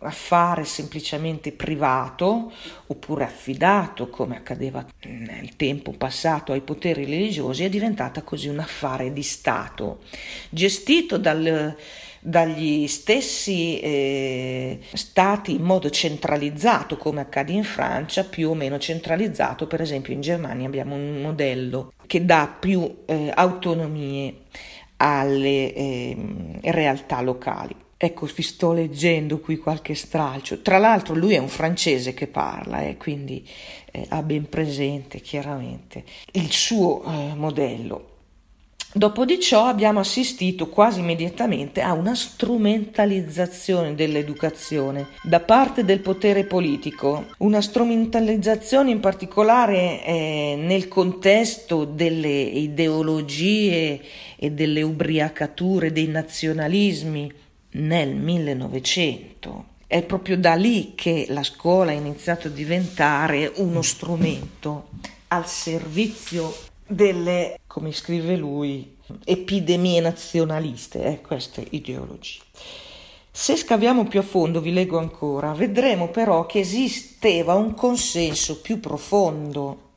affare 0.00 0.64
semplicemente 0.64 1.52
privato 1.52 2.50
oppure 2.86 3.24
affidato, 3.24 4.08
come 4.08 4.36
accadeva 4.36 4.84
nel 5.02 5.56
tempo 5.56 5.92
passato 5.92 6.52
ai 6.52 6.62
poteri 6.62 7.04
religiosi, 7.04 7.64
è 7.64 7.68
diventata 7.68 8.22
così 8.22 8.48
un 8.48 8.60
affare 8.60 9.12
di 9.12 9.22
Stato, 9.22 10.00
gestito 10.48 11.18
dal, 11.18 11.76
dagli 12.18 12.86
stessi 12.86 13.78
eh, 13.80 14.80
stati 14.94 15.52
in 15.52 15.62
modo 15.62 15.90
centralizzato, 15.90 16.96
come 16.96 17.20
accade 17.20 17.52
in 17.52 17.64
Francia, 17.64 18.24
più 18.24 18.48
o 18.48 18.54
meno 18.54 18.78
centralizzato, 18.78 19.66
per 19.66 19.82
esempio 19.82 20.14
in 20.14 20.22
Germania 20.22 20.66
abbiamo 20.66 20.94
un 20.94 21.20
modello 21.20 21.92
che 22.06 22.24
dà 22.24 22.56
più 22.58 23.02
eh, 23.04 23.30
autonomie 23.34 24.46
alle 24.98 25.74
eh, 25.74 26.16
realtà 26.62 27.20
locali. 27.20 27.74
Ecco, 28.00 28.26
vi 28.26 28.42
sto 28.42 28.72
leggendo 28.72 29.40
qui 29.40 29.56
qualche 29.56 29.96
stralcio. 29.96 30.62
Tra 30.62 30.78
l'altro 30.78 31.14
lui 31.14 31.34
è 31.34 31.38
un 31.38 31.48
francese 31.48 32.14
che 32.14 32.28
parla, 32.28 32.82
eh, 32.82 32.96
quindi 32.96 33.44
eh, 33.90 34.06
ha 34.10 34.22
ben 34.22 34.48
presente 34.48 35.20
chiaramente 35.20 36.04
il 36.32 36.52
suo 36.52 37.02
eh, 37.04 37.34
modello. 37.34 38.17
Dopo 38.90 39.26
di 39.26 39.38
ciò 39.38 39.66
abbiamo 39.66 40.00
assistito 40.00 40.70
quasi 40.70 41.00
immediatamente 41.00 41.82
a 41.82 41.92
una 41.92 42.14
strumentalizzazione 42.14 43.94
dell'educazione 43.94 45.08
da 45.22 45.40
parte 45.40 45.84
del 45.84 46.00
potere 46.00 46.44
politico, 46.44 47.26
una 47.38 47.60
strumentalizzazione 47.60 48.90
in 48.90 49.00
particolare 49.00 50.02
eh, 50.02 50.54
nel 50.58 50.88
contesto 50.88 51.84
delle 51.84 52.28
ideologie 52.28 54.00
e 54.36 54.50
delle 54.52 54.80
ubriacature 54.80 55.92
dei 55.92 56.08
nazionalismi 56.08 57.30
nel 57.72 58.14
1900. 58.14 59.66
È 59.86 60.02
proprio 60.02 60.38
da 60.38 60.54
lì 60.54 60.94
che 60.94 61.26
la 61.28 61.42
scuola 61.42 61.90
ha 61.90 61.94
iniziato 61.94 62.48
a 62.48 62.50
diventare 62.50 63.52
uno 63.56 63.82
strumento 63.82 64.88
al 65.28 65.46
servizio 65.46 66.67
delle, 66.88 67.60
come 67.66 67.92
scrive 67.92 68.36
lui, 68.36 68.96
epidemie 69.24 70.00
nazionaliste, 70.00 71.04
eh, 71.04 71.20
queste 71.20 71.66
ideologie. 71.70 72.40
Se 73.30 73.54
scaviamo 73.54 74.04
più 74.06 74.18
a 74.18 74.24
fondo, 74.24 74.60
vi 74.60 74.72
leggo 74.72 74.98
ancora, 74.98 75.52
vedremo 75.52 76.08
però 76.08 76.46
che 76.46 76.60
esisteva 76.60 77.54
un 77.54 77.74
consenso 77.74 78.60
più 78.60 78.80
profondo 78.80 79.90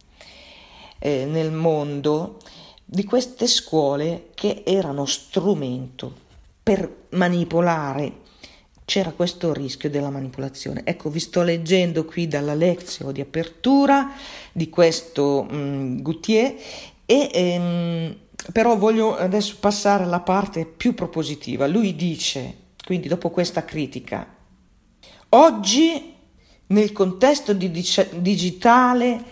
eh, 0.99 1.25
nel 1.25 1.51
mondo 1.51 2.37
di 2.85 3.03
queste 3.03 3.47
scuole 3.47 4.27
che 4.35 4.63
erano 4.65 5.05
strumento 5.05 6.13
per 6.61 7.07
manipolare. 7.11 8.19
C'era 8.91 9.11
questo 9.11 9.53
rischio 9.53 9.89
della 9.89 10.09
manipolazione. 10.09 10.81
Ecco, 10.83 11.09
vi 11.09 11.21
sto 11.21 11.43
leggendo 11.43 12.03
qui 12.03 12.27
dalla 12.27 12.53
lezione 12.53 13.13
di 13.13 13.21
apertura 13.21 14.11
di 14.51 14.67
questo 14.67 15.47
um, 15.49 16.01
Goutier 16.01 16.53
e 17.05 17.29
ehm, 17.33 18.17
però 18.51 18.75
voglio 18.75 19.15
adesso 19.15 19.55
passare 19.61 20.03
alla 20.03 20.19
parte 20.19 20.65
più 20.65 20.93
propositiva. 20.93 21.67
Lui 21.67 21.95
dice, 21.95 22.53
quindi 22.83 23.07
dopo 23.07 23.29
questa 23.29 23.63
critica, 23.63 24.27
oggi 25.29 26.13
nel 26.67 26.91
contesto 26.91 27.53
di 27.53 27.71
digitale, 27.71 29.23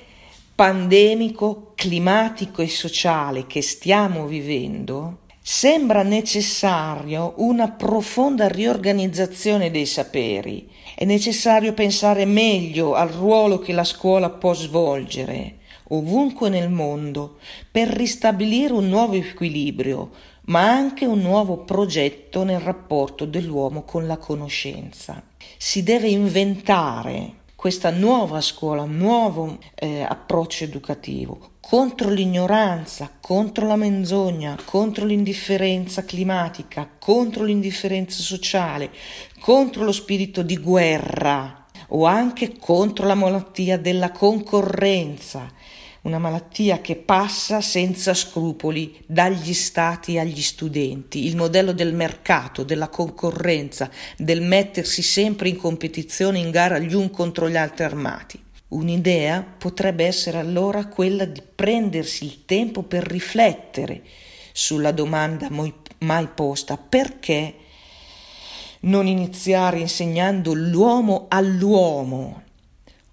pandemico, 0.56 1.74
climatico 1.76 2.62
e 2.62 2.70
sociale 2.70 3.46
che 3.46 3.62
stiamo 3.62 4.26
vivendo, 4.26 5.28
sembra 5.52 6.04
necessario 6.04 7.34
una 7.38 7.72
profonda 7.72 8.48
riorganizzazione 8.48 9.72
dei 9.72 9.88
saperi. 9.88 10.70
È 10.94 11.06
necessario 11.06 11.74
pensare 11.74 12.26
meglio 12.26 12.94
al 12.94 13.10
ruolo 13.10 13.58
che 13.58 13.74
la 13.74 13.84
scuola 13.84 14.30
può 14.30 14.54
svolgere 14.54 15.56
ovunque 15.88 16.50
nel 16.50 16.70
mondo 16.70 17.38
per 17.72 17.88
ristabilire 17.88 18.74
un 18.74 18.90
nuovo 18.90 19.16
equilibrio, 19.16 20.12
ma 20.46 20.70
anche 20.70 21.08
un 21.08 21.20
nuovo 21.20 21.64
progetto 21.64 22.44
nel 22.44 22.60
rapporto 22.60 23.26
dell'uomo 23.26 23.82
con 23.82 24.06
la 24.06 24.18
conoscenza. 24.18 25.24
Si 25.58 25.82
deve 25.82 26.10
inventare 26.10 27.39
questa 27.60 27.90
nuova 27.90 28.40
scuola, 28.40 28.86
nuovo 28.86 29.58
eh, 29.76 30.02
approccio 30.02 30.64
educativo. 30.64 31.56
Contro 31.60 32.10
l'ignoranza, 32.10 33.12
contro 33.20 33.68
la 33.68 33.76
menzogna, 33.76 34.58
contro 34.64 35.04
l'indifferenza 35.06 36.06
climatica, 36.06 36.90
contro 36.98 37.44
l'indifferenza 37.44 38.22
sociale, 38.22 38.92
contro 39.42 39.84
lo 39.84 39.92
spirito 39.92 40.42
di 40.42 40.56
guerra 40.56 41.66
o 41.90 42.06
anche 42.06 42.58
contro 42.58 43.06
la 43.06 43.16
malattia 43.16 43.78
della 43.78 44.14
concorrenza 44.14 45.52
una 46.10 46.20
malattia 46.20 46.82
che 46.82 46.96
passa 46.96 47.62
senza 47.62 48.14
scrupoli 48.14 49.00
dagli 49.06 49.54
stati 49.54 50.18
agli 50.18 50.42
studenti, 50.42 51.26
il 51.26 51.36
modello 51.36 51.72
del 51.72 51.94
mercato, 51.94 52.64
della 52.64 52.90
concorrenza, 52.90 53.90
del 54.18 54.42
mettersi 54.42 55.02
sempre 55.02 55.50
in 55.50 55.58
competizione, 55.58 56.40
in 56.40 56.50
gara 56.50 56.80
gli 56.80 56.94
un 56.94 57.12
contro 57.12 57.48
gli 57.48 57.56
altri 57.56 57.86
armati. 57.86 58.44
Un'idea 58.70 59.42
potrebbe 59.42 60.06
essere 60.06 60.40
allora 60.40 60.88
quella 60.88 61.26
di 61.26 61.42
prendersi 61.42 62.26
il 62.26 62.46
tempo 62.46 62.84
per 62.84 63.04
riflettere 63.04 64.02
sulla 64.52 64.92
domanda 64.92 65.48
mai 65.50 66.28
posta 66.34 66.78
perché 66.78 67.56
non 68.82 69.08
iniziare 69.08 69.80
insegnando 69.80 70.54
l'uomo 70.54 71.26
all'uomo 71.30 72.44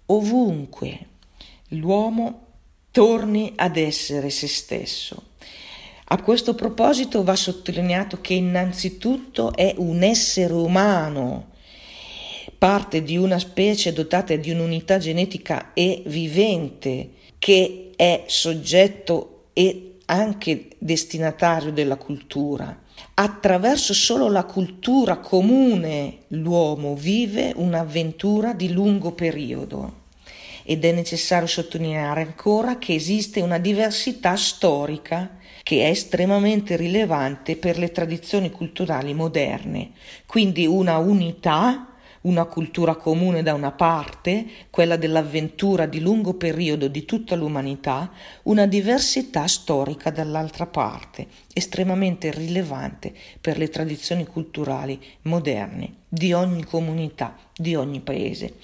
ovunque 0.06 1.06
l'uomo 1.70 2.45
torni 2.96 3.52
ad 3.56 3.76
essere 3.76 4.30
se 4.30 4.48
stesso. 4.48 5.24
A 6.06 6.22
questo 6.22 6.54
proposito 6.54 7.22
va 7.22 7.36
sottolineato 7.36 8.22
che 8.22 8.32
innanzitutto 8.32 9.54
è 9.54 9.74
un 9.76 10.02
essere 10.02 10.54
umano, 10.54 11.48
parte 12.56 13.02
di 13.02 13.18
una 13.18 13.38
specie 13.38 13.92
dotata 13.92 14.34
di 14.36 14.50
un'unità 14.50 14.96
genetica 14.96 15.74
e 15.74 16.04
vivente, 16.06 17.10
che 17.38 17.90
è 17.96 18.24
soggetto 18.28 19.48
e 19.52 19.98
anche 20.06 20.68
destinatario 20.78 21.72
della 21.72 21.96
cultura. 21.96 22.80
Attraverso 23.12 23.92
solo 23.92 24.30
la 24.30 24.44
cultura 24.44 25.18
comune 25.18 26.20
l'uomo 26.28 26.94
vive 26.94 27.52
un'avventura 27.54 28.54
di 28.54 28.72
lungo 28.72 29.12
periodo 29.12 30.04
ed 30.66 30.84
è 30.84 30.90
necessario 30.90 31.46
sottolineare 31.46 32.22
ancora 32.22 32.76
che 32.76 32.92
esiste 32.92 33.40
una 33.40 33.58
diversità 33.58 34.34
storica 34.34 35.38
che 35.62 35.84
è 35.84 35.90
estremamente 35.90 36.76
rilevante 36.76 37.56
per 37.56 37.78
le 37.78 37.92
tradizioni 37.92 38.50
culturali 38.50 39.14
moderne, 39.14 39.92
quindi 40.26 40.66
una 40.66 40.98
unità, 40.98 41.94
una 42.22 42.44
cultura 42.44 42.96
comune 42.96 43.42
da 43.42 43.54
una 43.54 43.70
parte, 43.70 44.44
quella 44.70 44.96
dell'avventura 44.96 45.86
di 45.86 46.00
lungo 46.00 46.34
periodo 46.34 46.88
di 46.88 47.04
tutta 47.04 47.36
l'umanità, 47.36 48.10
una 48.44 48.66
diversità 48.66 49.46
storica 49.46 50.10
dall'altra 50.10 50.66
parte, 50.66 51.28
estremamente 51.52 52.32
rilevante 52.32 53.12
per 53.40 53.56
le 53.56 53.68
tradizioni 53.68 54.26
culturali 54.26 55.00
moderne 55.22 56.04
di 56.16 56.32
ogni 56.32 56.64
comunità, 56.64 57.36
di 57.54 57.74
ogni 57.74 58.00
paese. 58.00 58.54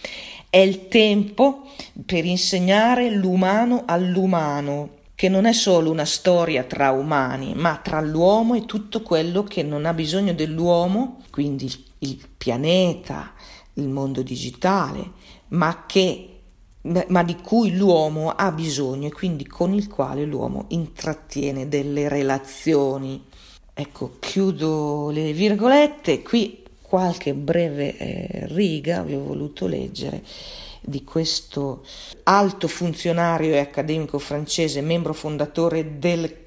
È 0.48 0.56
il 0.56 0.88
tempo 0.88 1.68
per 2.04 2.24
insegnare 2.24 3.10
l'umano 3.10 3.82
all'umano, 3.86 5.00
che 5.14 5.28
non 5.28 5.44
è 5.44 5.52
solo 5.52 5.90
una 5.90 6.04
storia 6.04 6.64
tra 6.64 6.90
umani, 6.90 7.52
ma 7.54 7.78
tra 7.82 8.00
l'uomo 8.00 8.54
e 8.54 8.64
tutto 8.64 9.02
quello 9.02 9.44
che 9.44 9.62
non 9.62 9.84
ha 9.84 9.92
bisogno 9.92 10.32
dell'uomo, 10.32 11.22
quindi 11.30 11.70
il 11.98 12.18
pianeta, 12.36 13.32
il 13.74 13.88
mondo 13.88 14.22
digitale, 14.22 15.12
ma, 15.48 15.84
che, 15.86 16.40
ma 17.08 17.22
di 17.22 17.36
cui 17.36 17.76
l'uomo 17.76 18.30
ha 18.30 18.50
bisogno 18.50 19.08
e 19.08 19.12
quindi 19.12 19.46
con 19.46 19.74
il 19.74 19.88
quale 19.88 20.24
l'uomo 20.24 20.64
intrattiene 20.68 21.68
delle 21.68 22.08
relazioni. 22.08 23.22
Ecco, 23.74 24.16
chiudo 24.18 25.10
le 25.10 25.32
virgolette, 25.32 26.22
qui 26.22 26.61
qualche 26.92 27.32
breve 27.32 27.96
eh, 27.96 28.46
riga 28.48 29.02
vi 29.02 29.14
ho 29.14 29.24
voluto 29.24 29.66
leggere 29.66 30.22
di 30.78 31.02
questo 31.04 31.86
alto 32.24 32.68
funzionario 32.68 33.54
e 33.54 33.60
accademico 33.60 34.18
francese, 34.18 34.82
membro 34.82 35.14
fondatore 35.14 35.98
del 35.98 36.46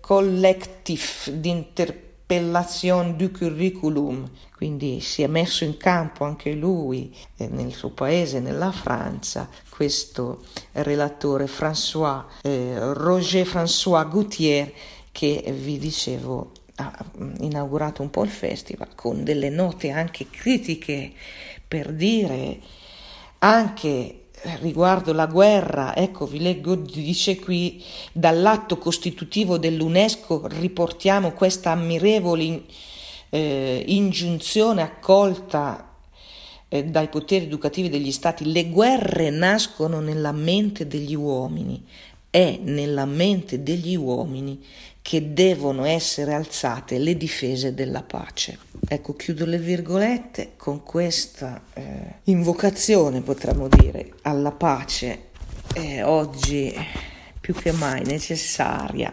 Collectif 0.00 1.28
d'Interpellation 1.28 3.18
du 3.18 3.30
Curriculum, 3.30 4.30
quindi 4.56 5.00
si 5.00 5.20
è 5.20 5.26
messo 5.26 5.64
in 5.64 5.76
campo 5.76 6.24
anche 6.24 6.54
lui 6.54 7.14
eh, 7.36 7.46
nel 7.48 7.74
suo 7.74 7.90
paese, 7.90 8.40
nella 8.40 8.72
Francia, 8.72 9.46
questo 9.68 10.42
relatore 10.72 11.44
François, 11.44 12.24
eh, 12.40 12.78
Roger 12.94 13.46
François 13.46 14.08
Goutier 14.08 14.72
che 15.12 15.52
vi 15.54 15.78
dicevo 15.78 16.52
ha 16.80 17.04
inaugurato 17.40 18.02
un 18.02 18.10
po' 18.10 18.24
il 18.24 18.30
festival 18.30 18.94
con 18.94 19.22
delle 19.24 19.50
note 19.50 19.90
anche 19.90 20.28
critiche 20.30 21.12
per 21.66 21.92
dire 21.92 22.58
anche 23.38 24.20
riguardo 24.60 25.12
la 25.12 25.26
guerra, 25.26 25.94
ecco 25.94 26.26
vi 26.26 26.40
leggo, 26.40 26.74
dice 26.74 27.38
qui, 27.38 27.82
dall'atto 28.12 28.78
costitutivo 28.78 29.58
dell'UNESCO 29.58 30.46
riportiamo 30.46 31.32
questa 31.32 31.72
ammirevole 31.72 32.62
eh, 33.28 33.84
ingiunzione 33.86 34.82
accolta 34.82 35.94
eh, 36.68 36.84
dai 36.84 37.08
poteri 37.08 37.44
educativi 37.44 37.88
degli 37.88 38.12
stati. 38.12 38.50
Le 38.50 38.70
guerre 38.70 39.30
nascono 39.30 40.00
nella 40.00 40.32
mente 40.32 40.86
degli 40.86 41.14
uomini, 41.14 41.84
è 42.30 42.58
nella 42.62 43.04
mente 43.04 43.62
degli 43.62 43.96
uomini 43.96 44.64
che 45.10 45.32
devono 45.32 45.86
essere 45.86 46.34
alzate 46.34 46.96
le 46.98 47.16
difese 47.16 47.74
della 47.74 48.04
pace. 48.04 48.60
Ecco, 48.86 49.16
chiudo 49.16 49.44
le 49.44 49.58
virgolette 49.58 50.52
con 50.56 50.84
questa 50.84 51.64
eh, 51.74 51.82
invocazione, 52.26 53.20
potremmo 53.20 53.66
dire, 53.66 54.12
alla 54.22 54.52
pace, 54.52 55.30
eh, 55.74 56.04
oggi 56.04 56.72
più 57.40 57.54
che 57.54 57.72
mai 57.72 58.04
necessaria. 58.04 59.12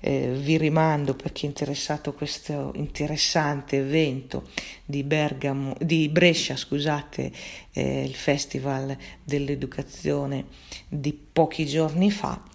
Eh, 0.00 0.36
vi 0.42 0.58
rimando 0.58 1.14
per 1.14 1.30
chi 1.30 1.44
è 1.44 1.48
interessato 1.48 2.10
a 2.10 2.14
questo 2.14 2.72
interessante 2.74 3.76
evento 3.78 4.48
di, 4.84 5.04
Bergamo, 5.04 5.76
di 5.78 6.08
Brescia, 6.08 6.56
scusate, 6.56 7.30
eh, 7.74 8.02
il 8.02 8.14
Festival 8.16 8.96
dell'Educazione 9.22 10.46
di 10.88 11.12
pochi 11.12 11.64
giorni 11.64 12.10
fa 12.10 12.47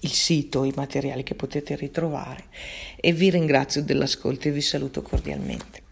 il 0.00 0.12
sito, 0.12 0.64
i 0.64 0.72
materiali 0.74 1.22
che 1.22 1.34
potete 1.34 1.74
ritrovare 1.76 2.44
e 2.96 3.12
vi 3.12 3.30
ringrazio 3.30 3.82
dell'ascolto 3.82 4.48
e 4.48 4.52
vi 4.52 4.60
saluto 4.60 5.02
cordialmente. 5.02 5.82